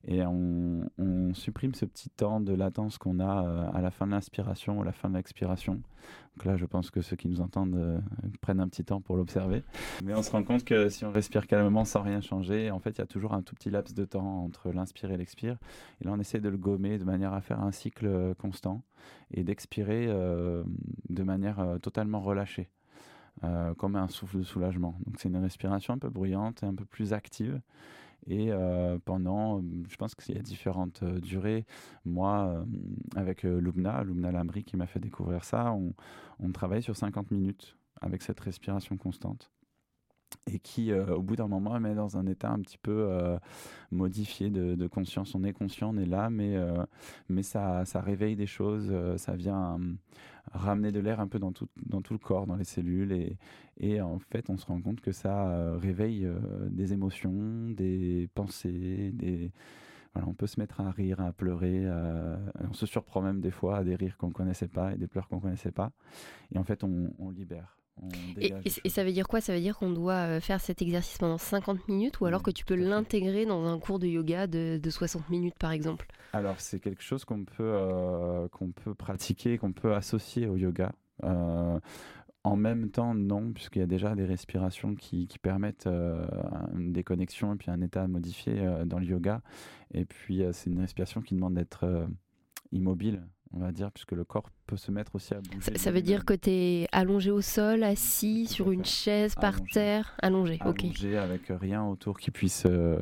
et 0.08 0.26
on, 0.26 0.90
supprime 1.34 1.76
ce 1.76 1.86
petit 1.86 2.10
temps 2.10 2.40
de 2.40 2.54
latence 2.54 2.98
qu'on 2.98 3.20
a 3.20 3.46
euh, 3.46 3.70
à 3.74 3.82
la 3.82 3.92
fin 3.92 4.08
de 4.08 4.12
l'inspiration 4.12 4.80
ou 4.80 4.82
à 4.82 4.86
la 4.86 4.94
fin 4.94 5.10
de 5.10 5.16
l'expiration. 5.16 5.74
Donc 6.36 6.46
là, 6.46 6.56
je 6.56 6.66
pense 6.66 6.90
que 6.90 7.02
ceux 7.02 7.18
qui 7.18 7.28
nous 7.28 7.42
entendent 7.42 7.76
euh, 7.76 8.00
prennent 8.40 8.62
un 8.62 8.70
petit 8.70 8.86
temps 8.86 9.02
pour 9.02 9.18
l'observer. 9.18 9.64
Mais 10.04 10.16
on 10.16 10.24
se 10.24 10.32
rend 10.32 10.44
compte 10.44 10.64
que 10.64 10.88
si 10.88 11.04
on 11.04 11.12
respire 11.12 11.46
calmement 11.46 11.84
sans 11.84 12.02
rien 12.02 12.22
changer, 12.22 12.72
en 12.72 12.80
fait, 12.80 12.92
il 12.92 13.00
y 13.00 13.02
a 13.02 13.06
toujours 13.06 13.34
un 13.34 13.42
tout 13.42 13.56
petit 13.56 13.70
laps 13.70 13.94
de 13.94 14.06
temps 14.06 14.46
entre 14.46 14.72
l'inspire 14.72 15.12
et 15.12 15.18
l'expire. 15.18 15.58
Et 16.00 16.06
là, 16.06 16.12
on 16.14 16.20
essaie 16.20 16.40
de 16.40 16.50
le 16.50 16.58
gommer 16.58 16.98
de 16.98 17.04
manière 17.04 17.34
à 17.34 17.42
faire 17.42 17.62
un 17.62 17.74
cycle 17.74 18.08
euh, 18.08 18.34
constant 18.34 18.84
et 19.32 19.44
d'expirer 19.44 20.08
de 20.08 21.24
manière 21.24 21.78
totalement 21.82 22.20
relâchée. 22.20 22.70
comme 23.78 23.96
un 23.96 24.08
souffle 24.08 24.40
de 24.40 24.44
soulagement. 24.44 24.98
Donc 25.06 25.16
c'est 25.20 25.30
une 25.30 25.38
respiration 25.38 25.94
un 25.94 25.98
peu 25.98 26.10
bruyante 26.10 26.64
et 26.64 26.66
un 26.66 26.76
peu 26.76 26.86
plus 26.86 27.14
active 27.14 27.62
et 28.27 28.51
euh, 28.51 28.98
pendant, 29.03 29.62
je 29.89 29.96
pense 29.96 30.15
qu'il 30.15 30.36
y 30.36 30.38
a 30.38 30.41
différentes 30.41 31.03
durées. 31.03 31.65
Moi, 32.05 32.48
euh, 32.48 32.65
avec 33.15 33.43
Lumna, 33.43 34.03
Lumna 34.03 34.31
Lamri 34.31 34.63
qui 34.63 34.77
m'a 34.77 34.88
fait 34.88 35.00
découvrir 35.00 35.43
ça, 35.43 35.72
on, 35.72 35.93
on 36.39 36.51
travaille 36.51 36.84
sur 36.84 36.96
50 36.96 37.31
minutes 37.31 37.77
avec 38.01 38.22
cette 38.22 38.39
respiration 38.39 38.98
constante 38.98 39.51
et 40.51 40.60
qui, 40.60 40.93
au 40.93 41.22
bout 41.22 41.36
d'un 41.36 41.48
moment, 41.48 41.79
met 41.79 41.93
dans 41.93 42.17
un 42.17 42.25
état 42.25 42.50
un 42.50 42.60
petit 42.60 42.77
peu 42.77 43.10
modifié 43.91 44.50
de, 44.50 44.88
conscience. 44.88 45.36
On 45.36 45.43
est 45.43 45.53
conscient, 45.53 45.93
on 45.93 45.98
est 45.98 46.05
là, 46.05 46.29
mais, 46.29 46.55
mais 47.29 47.43
ça, 47.43 47.86
ça 47.86 48.00
réveille 48.01 48.36
des 48.36 48.48
choses, 48.48 48.93
ça 49.17 49.36
vient 49.36 49.77
ramener 50.53 50.91
de 50.91 51.00
l'air 51.00 51.19
un 51.19 51.27
peu 51.27 51.39
dans 51.39 51.51
tout, 51.51 51.67
dans 51.86 52.01
tout 52.01 52.13
le 52.13 52.19
corps, 52.19 52.48
dans 52.48 52.55
les 52.55 52.63
cellules. 52.63 53.12
Et, 53.12 53.38
et 53.79 54.01
en 54.01 54.19
fait, 54.19 54.50
on 54.50 54.57
se 54.57 54.65
rend 54.65 54.81
compte 54.81 55.01
que 55.01 55.12
ça 55.12 55.50
euh, 55.50 55.77
réveille 55.77 56.25
euh, 56.25 56.39
des 56.69 56.93
émotions, 56.93 57.69
des 57.69 58.29
pensées, 58.34 59.12
des... 59.13 59.51
Voilà, 60.13 60.27
on 60.29 60.34
peut 60.34 60.48
se 60.48 60.60
mettre 60.60 60.81
à 60.81 60.89
rire, 60.89 61.19
à 61.22 61.31
pleurer. 61.31 61.86
on 62.67 62.74
se 62.74 62.88
surprend 62.88 63.22
même 63.22 63.39
des 63.39 63.51
fois 63.51 63.77
à 63.77 63.84
des 63.84 63.96
rires 63.96 64.17
qu'on 64.17 64.29
ne 64.29 64.34
connaissait 64.34 64.67
pas 64.67 64.93
et 64.93 64.98
des 64.98 65.05
pleurs 65.05 65.27
qu'on 65.27 65.36
ne 65.36 65.41
connaissait 65.41 65.72
pas. 65.72 65.91
Et 66.51 66.57
en 66.57 66.63
fait, 66.63 66.84
on 66.84 67.29
libère. 67.29 67.77
Et, 68.39 68.54
et, 68.84 68.89
ça 68.89 69.04
veut 69.04 69.12
dire 69.12 69.27
quoi? 69.27 69.42
Ça 69.42 69.54
veut 69.54 69.60
dire 69.60 69.77
qu'on 69.77 69.89
doit 69.89 70.13
euh, 70.13 70.39
faire 70.39 70.62
cet 70.62 70.82
exercice 70.82 71.18
pendant 71.18 71.38
50 71.38 71.88
minutes 71.88 72.20
ou 72.20 72.25
alors 72.25 72.44
que 72.44 72.51
tu 72.51 72.63
peux 72.66 72.75
l'intégrer 72.75 73.46
dans 73.46 73.66
un 73.66 73.79
cours 73.79 74.00
de 74.00 74.07
yoga 74.07 74.48
de, 74.48 74.79
de 74.81 74.90
60 74.90 75.29
minutes 75.29 75.57
par 75.60 75.72
exemple? 75.72 76.07
Alors 76.33 76.60
c'est 76.60 76.79
quelque 76.79 77.01
chose 77.01 77.25
qu'on 77.25 77.46
peut, 77.46 77.64
euh, 77.64 78.48
qu'on 78.50 78.72
peut 78.72 78.94
pratiquer, 78.94 79.57
qu'on 79.57 79.74
peut 79.74 79.94
associer 79.94 80.48
au 80.48 80.57
yoga. 80.57 80.92
Euh, 81.24 81.79
en 82.44 82.55
même 82.55 82.92
temps, 82.92 83.14
non, 83.14 83.51
puisqu'il 83.51 83.79
y 83.79 83.83
a 83.83 83.88
déjà 83.88 84.16
des 84.16 84.24
respirations 84.24 84.96
qui, 84.96 85.27
qui 85.27 85.38
permettent 85.38 85.88
une 85.88 86.94
déconnexion 86.94 87.53
et 87.53 87.57
puis 87.57 87.70
un 87.72 87.81
état 87.81 88.07
modifié 88.07 88.66
dans 88.86 89.00
le 89.00 89.05
yoga. 89.05 89.42
Et 89.94 90.05
puis 90.05 90.44
c'est 90.53 90.70
une 90.70 90.79
respiration 90.79 91.22
qui 91.22 91.36
demande 91.36 91.55
d'être 91.55 92.07
immobile 92.72 93.22
on 93.53 93.60
va 93.60 93.72
dire, 93.72 93.92
puisque 93.92 94.12
le 94.12 94.24
corps 94.24 94.50
peut 94.66 94.77
se 94.77 94.92
mettre 94.92 95.16
aussi 95.16 95.33
à 95.33 95.40
bouger. 95.40 95.77
Ça, 95.77 95.92
veut 95.92 96.01
dire 96.01 96.25
que 96.25 96.33
tu 96.33 96.50
es 96.50 96.88
allongé 96.92 97.31
au 97.31 97.42
sol, 97.42 97.83
assis 97.83 98.48
sur 98.48 98.72
une 98.72 98.86
chaise, 98.86 99.36
par 99.36 99.62
terre, 99.64 100.16
allongé. 100.22 100.57
Allongé 100.60 101.18
avec 101.18 101.44
rien 101.50 101.83
autour 101.86 102.20
qui 102.20 102.31
puisse 102.31 102.66
euh, 102.66 102.98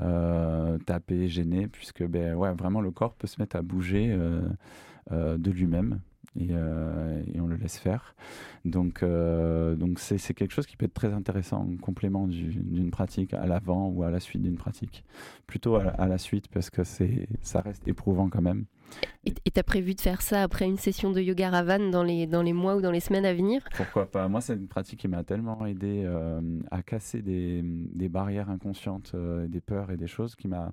euh, 0.00 0.78
taper, 0.78 1.28
gêner, 1.28 1.68
puisque 1.68 2.04
ben, 2.04 2.34
ouais, 2.34 2.52
vraiment 2.52 2.80
le 2.80 2.90
corps 2.90 3.14
peut 3.14 3.26
se 3.26 3.40
mettre 3.40 3.56
à 3.56 3.62
bouger 3.62 4.08
euh, 4.10 5.38
de 5.38 5.50
lui-même. 5.50 6.00
Et, 6.34 6.52
et, 6.52 7.40
on 7.42 7.46
le 7.46 7.56
laisse 7.56 7.76
faire. 7.76 8.14
Donc, 8.64 9.04
donc 9.04 9.98
c'est, 9.98 10.32
quelque 10.32 10.54
chose 10.54 10.64
qui 10.64 10.78
peut 10.78 10.86
être 10.86 10.94
très 10.94 11.12
intéressant 11.12 11.58
en 11.58 11.76
complément 11.76 12.26
d'une 12.26 12.90
pratique 12.90 13.34
à 13.34 13.44
l'avant 13.44 13.88
ou 13.88 14.02
à 14.02 14.10
la 14.10 14.18
suite 14.18 14.40
d'une 14.40 14.56
pratique. 14.56 15.04
Plutôt 15.46 15.76
à, 15.76 15.82
à, 15.82 16.08
la 16.08 16.16
suite 16.16 16.48
parce 16.48 16.70
que 16.70 16.84
c'est, 16.84 17.28
ça 17.42 17.60
reste 17.60 17.86
éprouvant 17.86 18.30
quand 18.30 18.40
même. 18.40 18.64
Et 19.24 19.32
tu 19.32 19.60
as 19.60 19.62
prévu 19.62 19.94
de 19.94 20.00
faire 20.00 20.20
ça 20.20 20.42
après 20.42 20.64
une 20.64 20.76
session 20.76 21.12
de 21.12 21.20
yoga 21.20 21.50
Ravan 21.50 21.90
dans 21.90 22.02
les, 22.02 22.26
dans 22.26 22.42
les 22.42 22.52
mois 22.52 22.76
ou 22.76 22.80
dans 22.80 22.90
les 22.90 23.00
semaines 23.00 23.24
à 23.24 23.32
venir? 23.32 23.62
Pourquoi 23.76 24.10
pas? 24.10 24.26
Moi, 24.26 24.40
c'est 24.40 24.54
une 24.54 24.66
pratique 24.66 24.98
qui 24.98 25.08
m'a 25.08 25.22
tellement 25.22 25.64
aidé 25.64 26.02
euh, 26.04 26.40
à 26.72 26.82
casser 26.82 27.22
des, 27.22 27.62
des 27.62 28.08
barrières 28.08 28.50
inconscientes, 28.50 29.12
euh, 29.14 29.46
des 29.46 29.60
peurs 29.60 29.92
et 29.92 29.96
des 29.96 30.08
choses 30.08 30.34
qui 30.34 30.48
m'a 30.48 30.72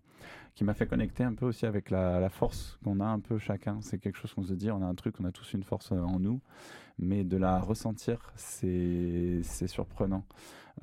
qui 0.55 0.65
m'a 0.65 0.73
fait 0.73 0.87
connecter 0.87 1.23
un 1.23 1.35
peu 1.35 1.45
aussi 1.45 1.65
avec 1.65 1.89
la, 1.89 2.27
force 2.27 2.79
qu'on 2.83 2.99
a 2.99 3.05
un 3.05 3.19
peu 3.19 3.37
chacun. 3.37 3.77
C'est 3.81 3.97
quelque 3.97 4.17
chose 4.17 4.33
qu'on 4.33 4.43
se 4.43 4.53
dit, 4.53 4.69
on 4.71 4.81
a 4.81 4.85
un 4.85 4.95
truc, 4.95 5.15
on 5.21 5.23
a 5.23 5.31
tous 5.31 5.53
une 5.53 5.63
force 5.63 5.93
euh, 5.93 5.99
en 6.01 6.19
nous, 6.19 6.41
mais 6.97 7.23
de 7.23 7.37
la 7.37 7.59
ressentir, 7.59 8.33
c'est 8.35 9.41
surprenant. 9.67 10.25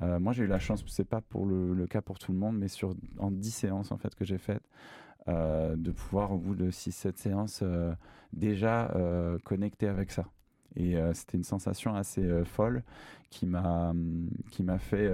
moi, 0.01 0.33
j'ai 0.33 0.45
eu 0.45 0.47
la 0.47 0.57
chance, 0.57 0.83
c'est 0.87 1.07
pas 1.07 1.21
pour 1.21 1.45
le, 1.45 1.73
le, 1.73 1.85
cas 1.85 2.01
pour 2.01 2.17
tout 2.17 2.31
le 2.31 2.39
monde, 2.39 2.57
mais 2.57 2.69
sur 2.69 2.95
en 3.19 3.29
10 3.29 3.51
séances 3.51 3.91
en 3.91 3.97
fait 3.97 4.15
que 4.15 4.25
j'ai 4.25 4.39
faites, 4.39 4.63
euh, 5.29 5.75
de 5.75 5.91
pouvoir 5.91 6.31
au 6.31 6.37
bout 6.37 6.55
de 6.55 6.71
6-7 6.71 7.17
séances 7.17 7.59
euh, 7.61 7.91
déjà 8.31 8.91
euh, 8.95 9.37
connecter 9.43 9.87
avec 9.87 10.11
ça. 10.11 10.25
Et 10.77 10.95
c'était 11.13 11.37
une 11.37 11.43
sensation 11.43 11.95
assez 11.95 12.23
folle 12.45 12.83
qui 13.31 13.47
m'a 13.47 13.93
qui 14.51 14.61
m'a 14.61 14.77
fait 14.77 15.11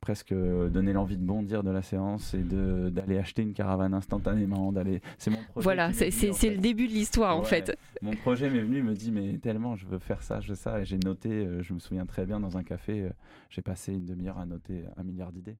presque 0.00 0.32
donner 0.32 0.94
l'envie 0.94 1.18
de 1.18 1.22
bondir 1.22 1.62
de 1.62 1.70
la 1.70 1.82
séance 1.82 2.32
et 2.32 2.42
de 2.42 2.88
d'aller 2.88 3.18
acheter 3.18 3.42
une 3.42 3.52
caravane 3.52 3.92
instantanément 3.92 4.72
d'aller 4.72 5.02
c'est 5.18 5.28
mon 5.28 5.42
projet 5.50 5.62
voilà 5.62 5.92
c'est 5.92 6.08
le 6.08 6.56
début 6.56 6.86
de 6.86 6.92
l'histoire 6.92 7.36
en 7.36 7.42
fait. 7.42 7.76
Mon 8.00 8.16
projet 8.16 8.48
m'est 8.48 8.62
venu 8.62 8.82
me 8.82 8.94
dit 8.94 9.12
mais 9.12 9.36
tellement 9.36 9.76
je 9.76 9.84
veux 9.84 9.98
faire 9.98 10.22
ça 10.22 10.40
je 10.40 10.48
veux 10.48 10.54
ça. 10.54 10.80
Et 10.80 10.86
j'ai 10.86 10.96
noté 10.96 11.46
je 11.60 11.74
me 11.74 11.78
souviens 11.78 12.06
très 12.06 12.24
bien 12.24 12.40
dans 12.40 12.56
un 12.56 12.62
café 12.62 13.10
j'ai 13.50 13.60
passé 13.60 13.92
une 13.92 14.06
demi-heure 14.06 14.38
à 14.38 14.46
noter 14.46 14.84
un 14.96 15.02
milliard 15.02 15.32
d'idées 15.32 15.58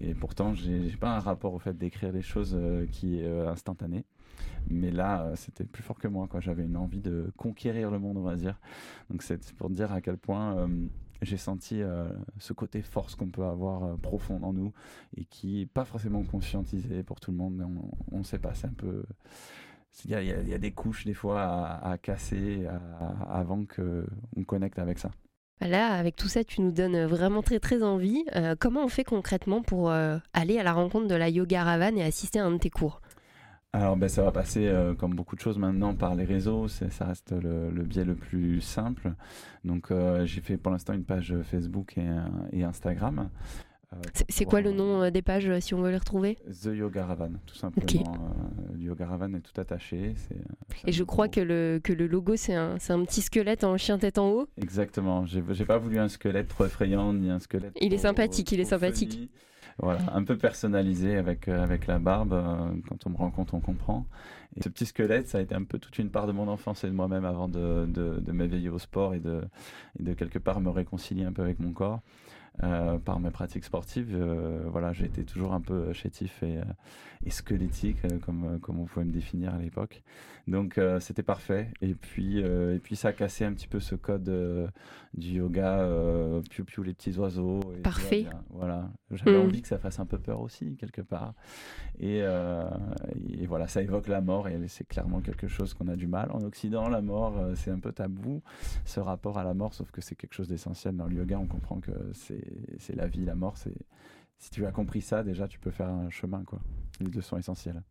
et 0.00 0.14
pourtant, 0.14 0.54
j'ai 0.54 0.96
pas 0.96 1.16
un 1.16 1.20
rapport 1.20 1.52
au 1.54 1.58
fait 1.58 1.76
d'écrire 1.76 2.12
les 2.12 2.22
choses 2.22 2.56
euh, 2.58 2.86
qui 2.86 3.20
est 3.20 3.26
euh, 3.26 3.50
instantané. 3.50 4.04
Mais 4.68 4.90
là, 4.90 5.22
euh, 5.22 5.36
c'était 5.36 5.64
plus 5.64 5.82
fort 5.82 5.98
que 5.98 6.08
moi. 6.08 6.28
J'avais 6.40 6.64
une 6.64 6.76
envie 6.76 7.00
de 7.00 7.32
conquérir 7.36 7.90
le 7.90 7.98
monde, 7.98 8.16
on 8.16 8.22
va 8.22 8.36
dire. 8.36 8.58
Donc 9.10 9.22
c'est 9.22 9.52
pour 9.54 9.70
dire 9.70 9.92
à 9.92 10.00
quel 10.00 10.16
point 10.16 10.68
j'ai 11.20 11.36
senti 11.36 11.82
ce 12.38 12.52
côté 12.52 12.82
force 12.82 13.14
qu'on 13.14 13.28
peut 13.28 13.44
avoir 13.44 13.96
profond 13.98 14.40
en 14.42 14.52
nous 14.52 14.72
et 15.16 15.24
qui 15.24 15.60
n'est 15.60 15.66
pas 15.66 15.84
forcément 15.84 16.22
conscientisé 16.24 17.02
pour 17.02 17.20
tout 17.20 17.30
le 17.30 17.36
monde. 17.36 17.64
On 18.10 18.18
ne 18.18 18.24
sait 18.24 18.38
pas, 18.38 18.52
un 18.64 18.72
peu... 18.72 19.04
Il 20.04 20.10
y, 20.10 20.14
a, 20.14 20.58
des 20.58 20.72
couches 20.72 21.04
des 21.04 21.14
fois 21.14 21.42
à, 21.42 21.98
casser 21.98 22.66
avant 23.28 23.64
qu'on 23.66 24.44
connecte 24.44 24.78
avec 24.78 24.98
ça. 24.98 25.10
Là, 25.60 25.92
avec 25.92 26.16
tout 26.16 26.28
ça, 26.28 26.42
tu 26.42 26.60
nous 26.60 26.72
donnes 26.72 27.04
vraiment 27.04 27.42
très 27.42 27.60
très 27.60 27.82
envie. 27.82 28.24
Euh, 28.34 28.56
comment 28.58 28.84
on 28.84 28.88
fait 28.88 29.04
concrètement 29.04 29.62
pour 29.62 29.90
euh, 29.90 30.18
aller 30.32 30.58
à 30.58 30.64
la 30.64 30.72
rencontre 30.72 31.06
de 31.06 31.14
la 31.14 31.28
Yoga 31.28 31.62
Ravan 31.62 31.96
et 31.96 32.02
assister 32.02 32.40
à 32.40 32.46
un 32.46 32.52
de 32.52 32.58
tes 32.58 32.70
cours? 32.70 33.00
Alors 33.74 33.96
ben, 33.96 34.06
ça 34.06 34.22
va 34.22 34.32
passer 34.32 34.68
euh, 34.68 34.94
comme 34.94 35.14
beaucoup 35.14 35.34
de 35.34 35.40
choses 35.40 35.56
maintenant 35.56 35.94
par 35.94 36.14
les 36.14 36.24
réseaux, 36.24 36.68
ça 36.68 37.06
reste 37.06 37.32
le, 37.32 37.70
biais 37.84 38.04
le 38.04 38.14
plus 38.14 38.60
simple. 38.60 39.14
Donc 39.64 39.90
euh, 39.90 40.26
j'ai 40.26 40.42
fait 40.42 40.58
pour 40.58 40.70
l'instant 40.70 40.92
une 40.92 41.04
page 41.04 41.34
Facebook 41.42 41.96
et, 42.52 42.64
Instagram. 42.64 43.30
Euh, 43.92 43.96
c'est 44.28 44.44
quoi 44.44 44.60
le 44.60 44.72
nom 44.72 45.10
des 45.10 45.22
pages 45.22 45.60
si 45.60 45.74
on 45.74 45.82
veut 45.82 45.90
les 45.90 45.98
retrouver? 45.98 46.38
The 46.62 46.66
Yoga 46.74 47.06
Ravan, 47.06 47.32
tout 47.46 47.54
simplement. 47.54 47.86
le 48.74 48.80
Yoga 48.80 49.06
Ravan 49.06 49.34
est 49.34 49.40
tout 49.40 49.60
attaché. 49.60 50.14
et 50.86 50.92
je 50.92 51.04
crois 51.04 51.28
que 51.28 51.40
le, 51.40 51.80
que 51.82 51.92
le 51.92 52.06
logo 52.06 52.36
c'est 52.36 52.54
un, 52.54 52.76
un, 52.88 53.04
petit 53.04 53.22
squelette 53.22 53.64
en 53.64 53.76
chien 53.76 53.98
tête 53.98 54.18
en 54.18 54.30
haut. 54.30 54.48
Exactement, 54.60 55.26
j'ai 55.26 55.64
pas 55.64 55.78
voulu 55.78 55.98
un 55.98 56.08
squelette 56.08 56.48
trop 56.48 56.64
effrayant 56.64 57.12
ni 57.12 57.30
un 57.30 57.38
squelette. 57.38 57.76
Il 57.80 57.92
est 57.92 57.98
sympathique, 57.98 58.50
il 58.52 58.60
est 58.60 58.64
sympathique. 58.64 59.30
Voilà, 59.78 60.00
un 60.12 60.22
peu 60.24 60.36
personnalisé 60.36 61.16
avec, 61.16 61.48
euh, 61.48 61.62
avec 61.62 61.86
la 61.86 61.98
barbe. 61.98 62.32
Euh, 62.32 62.72
quand 62.88 63.06
on 63.06 63.10
me 63.10 63.16
rencontre, 63.16 63.54
on 63.54 63.60
comprend. 63.60 64.06
Et 64.56 64.62
ce 64.62 64.68
petit 64.68 64.86
squelette, 64.86 65.28
ça 65.28 65.38
a 65.38 65.40
été 65.40 65.54
un 65.54 65.64
peu 65.64 65.78
toute 65.78 65.98
une 65.98 66.10
part 66.10 66.26
de 66.26 66.32
mon 66.32 66.48
enfance 66.48 66.84
et 66.84 66.88
de 66.88 66.92
moi-même 66.92 67.24
avant 67.24 67.48
de, 67.48 67.86
de, 67.86 68.20
de 68.20 68.32
m'éveiller 68.32 68.68
au 68.68 68.78
sport 68.78 69.14
et 69.14 69.20
de, 69.20 69.40
et 69.98 70.02
de 70.02 70.12
quelque 70.12 70.38
part 70.38 70.60
me 70.60 70.68
réconcilier 70.68 71.24
un 71.24 71.32
peu 71.32 71.42
avec 71.42 71.58
mon 71.58 71.72
corps. 71.72 72.00
Euh, 72.62 72.98
par 72.98 73.18
mes 73.18 73.30
pratiques 73.30 73.64
sportives, 73.64 74.14
euh, 74.14 74.60
voilà, 74.66 74.92
j'ai 74.92 75.06
été 75.06 75.24
toujours 75.24 75.54
un 75.54 75.60
peu 75.60 75.92
chétif 75.94 76.42
et, 76.42 76.58
euh, 76.58 76.64
et 77.24 77.30
squelettique, 77.30 78.06
comme, 78.24 78.60
comme 78.60 78.78
on 78.78 78.84
pouvait 78.84 79.06
me 79.06 79.12
définir 79.12 79.54
à 79.54 79.58
l'époque. 79.58 80.02
Donc 80.48 80.80
c'était 80.98 81.22
parfait. 81.22 81.68
Et 81.82 81.94
puis, 81.94 82.40
et 82.40 82.80
puis 82.82 82.96
ça 82.96 83.08
a 83.08 83.12
cassé 83.12 83.44
un 83.44 83.52
petit 83.52 83.68
peu 83.68 83.78
ce 83.78 83.94
code 83.94 84.72
du 85.14 85.34
yoga, 85.34 85.88
piou 86.50 86.64
piou 86.64 86.82
les 86.82 86.94
petits 86.94 87.16
oiseaux. 87.16 87.60
parfait. 87.84 88.26
Voilà, 88.50 88.90
j'avais 89.12 89.38
mm. 89.38 89.40
envie 89.40 89.62
que 89.62 89.68
ça 89.68 89.78
fasse 89.78 90.00
un 90.00 90.04
peu 90.04 90.18
peur 90.18 90.40
aussi, 90.40 90.74
quelque 90.74 91.00
part. 91.00 91.34
Et, 92.00 92.18
et 92.18 93.46
voilà, 93.46 93.68
ça 93.68 93.82
évoque 93.82 94.08
la 94.08 94.20
mort 94.20 94.48
et 94.48 94.58
c'est 94.66 94.88
clairement 94.88 95.20
quelque 95.20 95.46
chose 95.46 95.74
qu'on 95.74 95.86
a 95.86 95.94
du 95.94 96.08
mal. 96.08 96.32
En 96.32 96.42
Occident, 96.42 96.88
la 96.88 97.02
mort, 97.02 97.34
c'est 97.54 97.70
un 97.70 97.78
peu 97.78 97.92
tabou, 97.92 98.42
ce 98.84 98.98
rapport 98.98 99.38
à 99.38 99.44
la 99.44 99.54
mort, 99.54 99.74
sauf 99.74 99.92
que 99.92 100.00
c'est 100.00 100.16
quelque 100.16 100.34
chose 100.34 100.48
d'essentiel 100.48 100.96
dans 100.96 101.06
le 101.06 101.14
yoga. 101.14 101.38
On 101.38 101.46
comprend 101.46 101.78
que 101.78 101.92
c'est 102.14 102.41
c'est 102.78 102.94
la 102.94 103.06
vie, 103.06 103.24
la 103.24 103.34
mort. 103.34 103.56
Si 103.56 104.50
tu 104.50 104.66
as 104.66 104.72
compris 104.72 105.02
ça, 105.02 105.22
déjà, 105.22 105.48
tu 105.48 105.58
peux 105.58 105.70
faire 105.70 105.88
un 105.88 106.10
chemin. 106.10 106.44
Quoi. 106.44 106.60
Les 107.00 107.10
deux 107.10 107.20
sont 107.20 107.38
essentiels. 107.38 107.82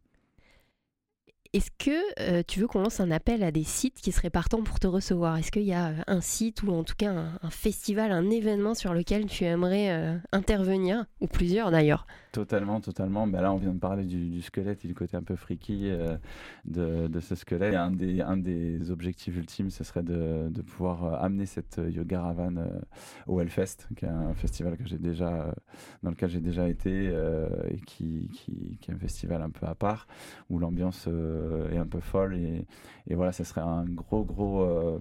Est-ce 1.54 1.70
que 1.78 1.92
euh, 2.22 2.44
tu 2.48 2.62
veux 2.62 2.68
qu'on 2.68 2.80
lance 2.80 3.02
un 3.02 3.12
appel 3.12 3.44
à 3.44 3.52
des 3.52 3.66
sites 3.66 4.00
qui 4.00 4.14
seraient 4.14 4.30
partants 4.30 4.64
pour 4.64 4.80
te 4.80 4.88
recevoir? 4.88 5.36
Est-ce 5.36 5.52
qu'il 5.52 5.64
y 5.64 5.74
a 5.74 5.90
euh, 5.90 5.96
un 6.08 6.22
site 6.22 6.64
ou 6.64 6.72
en 6.72 6.86
tout 6.86 6.96
cas 6.98 7.12
un, 7.12 7.50
festival, 7.50 8.14
un 8.14 8.30
événement 8.30 8.74
sur 8.74 8.94
lequel 8.94 9.26
tu 9.26 9.44
aimerais 9.44 9.92
euh, 9.92 10.18
intervenir? 10.32 11.08
Ou 11.20 11.28
plusieurs 11.28 11.70
d'ailleurs 11.70 12.08
Totalement, 12.32 12.80
totalement. 12.80 13.28
Mais 13.28 13.42
là, 13.42 13.52
on 13.52 13.58
vient 13.58 13.74
de 13.74 13.80
parler 13.80 14.06
du, 14.06 14.42
squelette 14.42 14.86
et 14.86 14.88
du 14.88 14.94
côté 14.94 15.18
un 15.18 15.24
peu 15.24 15.36
freaky 15.36 15.92
de, 16.64 17.20
ce 17.20 17.36
squelette. 17.36 17.76
un 17.76 17.92
des, 18.38 18.90
objectifs 18.90 19.36
ultimes, 19.36 19.70
ce 19.70 19.84
serait 19.84 20.04
de, 20.04 20.50
pouvoir 20.62 21.22
amener 21.22 21.46
cette 21.46 21.82
yoga 21.86 22.22
ravan 22.22 22.54
au 23.28 23.42
Hellfest, 23.42 23.90
qui 23.98 24.06
est 24.06 24.08
un 24.08 24.34
festival 24.34 24.78
que 24.78 24.88
j'ai 24.88 24.98
déjà, 24.98 25.54
dans 26.04 26.12
lequel 26.12 26.30
j'ai 26.30 26.40
déjà 26.40 26.70
été 26.70 27.08
et 27.68 27.82
qui, 27.86 28.30
est 28.88 28.94
un 28.94 28.98
festival 28.98 29.42
un 29.42 29.50
peu 29.50 29.66
à 29.66 29.76
part, 29.76 30.08
où 30.50 30.58
l'ambiance 30.58 31.10
est 31.72 31.78
un 31.78 31.86
peu 31.86 32.00
folle. 32.00 32.36
Et, 32.36 32.66
et, 33.08 33.16
voilà, 33.16 33.32
ça 33.32 33.44
serait 33.44 33.62
un 33.62 33.86
gros, 33.86 34.24
gros, 34.24 34.62
euh, 34.62 35.00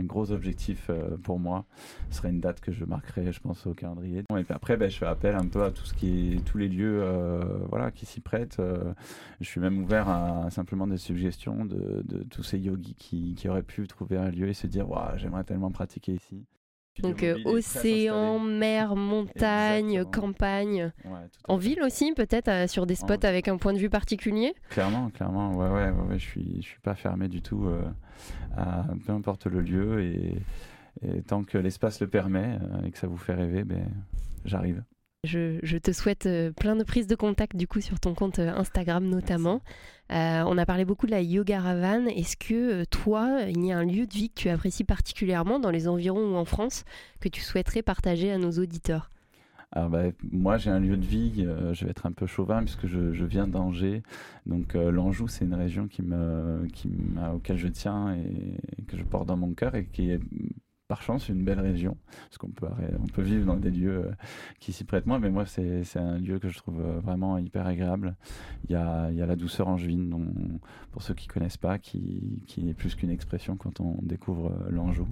gros 0.00 0.32
objectif 0.32 0.90
euh, 0.90 1.16
pour 1.22 1.38
moi. 1.38 1.64
Ce 2.10 2.18
serait 2.18 2.30
une 2.30 2.40
date 2.40 2.60
que 2.60 2.72
je 2.72 2.84
marquerai, 2.84 3.32
je 3.32 3.40
pense, 3.40 3.66
au 3.66 3.74
calendrier. 3.74 4.20
Et 4.20 4.44
puis 4.44 4.54
après, 4.54 4.76
ben, 4.76 4.90
je 4.90 4.98
fais 4.98 5.06
appel 5.06 5.34
un 5.34 5.46
peu 5.46 5.62
à 5.62 5.70
tout 5.70 5.84
ce 5.84 5.94
qui 5.94 6.42
tous 6.46 6.58
les 6.58 6.68
lieux 6.68 7.00
euh, 7.02 7.40
voilà, 7.68 7.90
qui 7.90 8.06
s'y 8.06 8.20
prêtent. 8.20 8.60
je 9.40 9.46
suis 9.46 9.60
même 9.60 9.78
ouvert 9.82 10.08
à 10.08 10.50
simplement 10.50 10.86
des 10.86 10.98
suggestions 10.98 11.64
de, 11.64 12.02
de 12.04 12.22
tous 12.24 12.42
ces 12.42 12.58
yogis 12.58 12.94
qui, 12.94 13.34
qui, 13.34 13.48
auraient 13.48 13.62
pu 13.62 13.86
trouver 13.86 14.16
un 14.16 14.30
lieu 14.30 14.48
et 14.48 14.54
se 14.54 14.66
dire 14.66 14.88
j'aimerais 15.16 15.44
tellement 15.44 15.70
pratiquer 15.70 16.14
ici. 16.14 16.44
Donc 17.02 17.22
euh, 17.22 17.36
océan, 17.44 18.38
mer, 18.38 18.96
montagne, 18.96 20.04
campagne. 20.04 20.92
en 21.46 21.56
ville 21.56 21.82
aussi, 21.82 22.12
peut-être 22.12 22.48
euh, 22.48 22.66
sur 22.66 22.86
des 22.86 22.94
spots 22.94 23.24
avec 23.24 23.48
un 23.48 23.56
point 23.56 23.72
de 23.72 23.78
vue 23.78 23.90
particulier 23.90 24.54
Clairement, 24.70 25.10
clairement. 25.10 25.54
Ouais, 25.56 25.68
ouais, 25.68 25.90
ouais, 25.90 26.18
je 26.18 26.24
suis, 26.24 26.56
je 26.62 26.66
suis 26.66 26.80
pas 26.80 26.94
fermé 26.94 27.28
du 27.28 27.42
tout 27.42 27.66
euh, 27.66 27.82
à 28.56 28.84
peu 29.06 29.12
importe 29.12 29.46
le 29.46 29.60
lieu 29.60 30.02
et, 30.02 30.34
tant 31.28 31.44
que 31.44 31.58
l'espace 31.58 32.00
le 32.00 32.08
permet 32.08 32.58
et 32.84 32.90
que 32.90 32.98
ça 32.98 33.06
vous 33.06 33.16
fait 33.16 33.34
rêver, 33.34 33.62
ben, 33.62 33.88
j'arrive. 34.44 34.82
Je, 35.22 35.78
te 35.78 35.92
souhaite 35.92 36.28
plein 36.56 36.74
de 36.74 36.82
prises 36.82 37.06
de 37.06 37.14
contact 37.14 37.54
du 37.56 37.68
coup 37.68 37.80
sur 37.80 38.00
ton 38.00 38.14
compte 38.14 38.40
Instagram 38.40 39.04
notamment. 39.04 39.62
Euh, 40.10 40.42
on 40.46 40.56
a 40.56 40.66
parlé 40.66 40.84
beaucoup 40.84 41.06
de 41.06 41.10
la 41.10 41.22
yoga 41.22 41.60
ravan. 41.60 42.06
Est-ce 42.06 42.36
que 42.36 42.84
toi, 42.84 43.42
il 43.48 43.64
y 43.64 43.72
a 43.72 43.78
un 43.78 43.84
lieu 43.84 44.06
de 44.06 44.12
vie 44.12 44.30
que 44.30 44.40
tu 44.40 44.48
apprécies 44.48 44.84
particulièrement 44.84 45.58
dans 45.58 45.70
les 45.70 45.88
environs 45.88 46.34
ou 46.34 46.36
en 46.36 46.44
France 46.44 46.84
que 47.20 47.28
tu 47.28 47.40
souhaiterais 47.40 47.82
partager 47.82 48.32
à 48.32 48.38
nos 48.38 48.52
auditeurs? 48.52 49.10
Alors 49.70 49.90
bah, 49.90 50.04
moi 50.32 50.56
j'ai 50.56 50.70
un 50.70 50.80
lieu 50.80 50.96
de 50.96 51.04
vie, 51.04 51.46
je 51.72 51.84
vais 51.84 51.90
être 51.90 52.06
un 52.06 52.12
peu 52.12 52.26
chauvin 52.26 52.60
puisque 52.60 52.86
je, 52.86 53.24
viens 53.24 53.46
d'Angers. 53.46 54.02
Donc 54.46 54.72
l'Anjou 54.72 55.28
c'est 55.28 55.44
une 55.44 55.52
région 55.52 55.88
qui 55.88 56.00
me, 56.00 56.66
auquel 57.34 57.58
je 57.58 57.68
tiens 57.68 58.14
et 58.14 58.82
que 58.84 58.96
je 58.96 59.04
porte 59.04 59.26
dans 59.26 59.36
mon 59.36 59.52
cœur 59.52 59.74
et 59.74 59.84
qui 59.84 60.10
est 60.10 60.20
par 60.88 61.02
chance 61.02 61.28
une 61.28 61.44
belle 61.44 61.60
région, 61.60 61.98
parce 62.24 62.38
qu'on 62.38 62.50
peut, 62.50 62.66
on 62.98 63.06
peut 63.06 63.22
vivre 63.22 63.44
dans 63.44 63.56
des 63.56 63.70
lieux 63.70 64.06
euh, 64.06 64.12
qui 64.58 64.72
s'y 64.72 64.84
prêtent 64.84 65.06
moins, 65.06 65.18
mais 65.18 65.30
moi 65.30 65.44
c'est 65.44 65.84
un 65.96 66.18
lieu 66.18 66.38
que 66.38 66.48
je 66.48 66.56
trouve 66.56 66.80
euh, 66.80 66.98
vraiment 67.00 67.36
hyper 67.36 67.66
agréable. 67.66 68.16
Il 68.64 68.72
y 68.72 68.74
a, 68.74 69.10
y 69.12 69.20
a 69.20 69.26
la 69.26 69.36
douceur 69.36 69.68
angevine, 69.68 70.08
dont, 70.08 70.26
pour 70.90 71.02
ceux 71.02 71.12
qui 71.12 71.26
connaissent 71.26 71.58
pas, 71.58 71.78
qui, 71.78 72.42
qui 72.46 72.70
est 72.70 72.74
plus 72.74 72.94
qu'une 72.94 73.10
expression 73.10 73.56
quand 73.56 73.80
on 73.80 73.98
découvre 74.02 74.50
euh, 74.50 74.70
l'Anjou, 74.70 75.06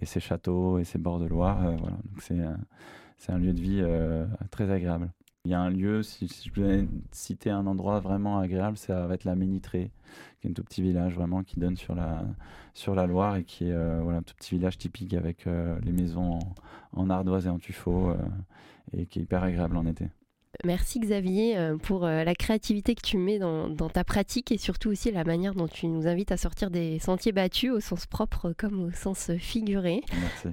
et 0.00 0.06
ses 0.06 0.20
châteaux 0.20 0.78
et 0.78 0.84
ses 0.84 0.98
bords 0.98 1.20
de 1.20 1.26
Loire. 1.26 1.60
voilà. 1.76 1.98
C'est 2.18 2.40
un, 2.40 2.58
un 3.28 3.38
lieu 3.38 3.52
de 3.52 3.60
vie 3.60 3.84
très 4.50 4.70
agréable. 4.70 5.10
Il 5.46 5.52
y 5.52 5.54
a 5.54 5.60
un 5.60 5.70
lieu, 5.70 6.02
si, 6.02 6.28
je 6.28 6.50
peux 6.50 6.86
citer 7.12 7.48
un 7.48 7.66
endroit 7.66 7.98
vraiment 8.00 8.38
agréable, 8.38 8.76
ça 8.76 9.06
va 9.06 9.14
être 9.14 9.24
la 9.24 9.34
Ménitrée, 9.34 9.90
qui 10.38 10.46
est 10.46 10.50
un 10.50 10.52
tout 10.52 10.62
petit 10.62 10.82
village 10.82 11.14
vraiment 11.14 11.42
qui 11.42 11.58
donne 11.58 11.78
sur 11.78 11.94
la, 11.94 12.22
sur 12.74 12.94
la 12.94 13.06
Loire 13.06 13.36
et 13.36 13.44
qui 13.44 13.64
est 13.64 13.72
euh, 13.72 14.00
voilà, 14.02 14.18
un 14.18 14.22
tout 14.22 14.34
petit 14.34 14.56
village 14.56 14.76
typique 14.76 15.14
avec 15.14 15.46
euh, 15.46 15.78
les 15.82 15.92
maisons 15.92 16.38
en, 16.92 17.08
ardoise 17.08 17.46
et 17.46 17.48
en 17.48 17.58
tuffeau 17.58 18.10
euh, 18.10 18.16
et 18.92 19.06
qui 19.06 19.18
est 19.20 19.22
hyper 19.22 19.42
agréable 19.42 19.78
en 19.78 19.86
été. 19.86 20.08
Merci 20.64 21.00
Xavier 21.00 21.56
euh, 21.56 21.76
pour 21.76 22.04
euh, 22.04 22.22
la 22.24 22.34
créativité 22.34 22.94
que 22.94 23.00
tu 23.00 23.16
mets 23.16 23.38
dans, 23.38 23.70
ta 23.88 24.04
pratique 24.04 24.52
et 24.52 24.58
surtout 24.58 24.90
aussi 24.90 25.10
la 25.10 25.24
manière 25.24 25.54
dont 25.54 25.68
tu 25.68 25.86
nous 25.86 26.06
invites 26.06 26.32
à 26.32 26.36
sortir 26.36 26.70
des 26.70 26.98
sentiers 26.98 27.32
battus 27.32 27.72
au 27.72 27.80
sens 27.80 28.06
propre 28.06 28.52
comme 28.56 28.84
au 28.84 28.90
sens 28.92 29.30
figuré. 29.38 30.02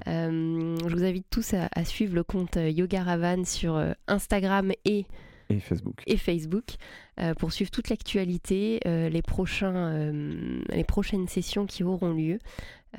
Euh, 0.07 0.75
je 0.87 0.95
vous 0.95 1.03
invite 1.03 1.27
tous 1.29 1.53
à, 1.53 1.85
suivre 1.85 2.15
le 2.15 2.23
compte 2.23 2.57
Yoga 2.57 3.03
Ravan 3.03 3.43
sur 3.45 3.81
Instagram 4.07 4.71
et 4.85 5.05
et 5.49 5.59
Facebook. 5.59 6.03
Et 6.07 6.17
Facebook 6.17 6.75
pour 7.39 7.51
suivre 7.51 7.71
toute 7.71 7.89
l'actualité, 7.89 8.79
les, 8.85 9.21
prochains, 9.21 10.11
les 10.69 10.83
prochaines 10.83 11.27
sessions 11.27 11.65
qui 11.65 11.83
auront 11.83 12.13
lieu. 12.13 12.39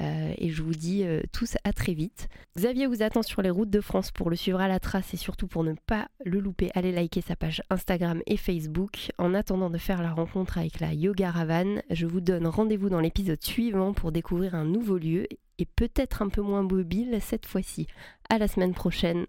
Euh, 0.00 0.32
et 0.38 0.50
je 0.50 0.62
vous 0.62 0.74
dis 0.74 1.02
euh, 1.04 1.22
tous 1.32 1.56
à 1.64 1.72
très 1.72 1.94
vite. 1.94 2.28
Xavier 2.56 2.86
vous 2.86 3.02
attend 3.02 3.22
sur 3.22 3.42
les 3.42 3.50
routes 3.50 3.70
de 3.70 3.80
France 3.80 4.10
pour 4.10 4.30
le 4.30 4.36
suivre 4.36 4.60
à 4.60 4.68
la 4.68 4.78
trace 4.78 5.12
et 5.14 5.16
surtout 5.16 5.48
pour 5.48 5.64
ne 5.64 5.74
pas 5.86 6.08
le 6.24 6.38
louper, 6.38 6.70
allez 6.74 6.92
liker 6.92 7.20
sa 7.20 7.36
page 7.36 7.62
Instagram 7.70 8.20
et 8.26 8.36
Facebook. 8.36 9.10
En 9.18 9.34
attendant 9.34 9.70
de 9.70 9.78
faire 9.78 10.02
la 10.02 10.12
rencontre 10.12 10.58
avec 10.58 10.80
la 10.80 10.92
Yoga 10.92 11.30
Ravan, 11.30 11.80
je 11.90 12.06
vous 12.06 12.20
donne 12.20 12.46
rendez-vous 12.46 12.90
dans 12.90 13.00
l'épisode 13.00 13.42
suivant 13.42 13.92
pour 13.92 14.12
découvrir 14.12 14.54
un 14.54 14.64
nouveau 14.64 14.98
lieu 14.98 15.26
et 15.58 15.66
peut-être 15.66 16.22
un 16.22 16.28
peu 16.28 16.42
moins 16.42 16.62
mobile 16.62 17.18
cette 17.20 17.46
fois-ci. 17.46 17.86
À 18.30 18.38
la 18.38 18.46
semaine 18.46 18.74
prochaine. 18.74 19.26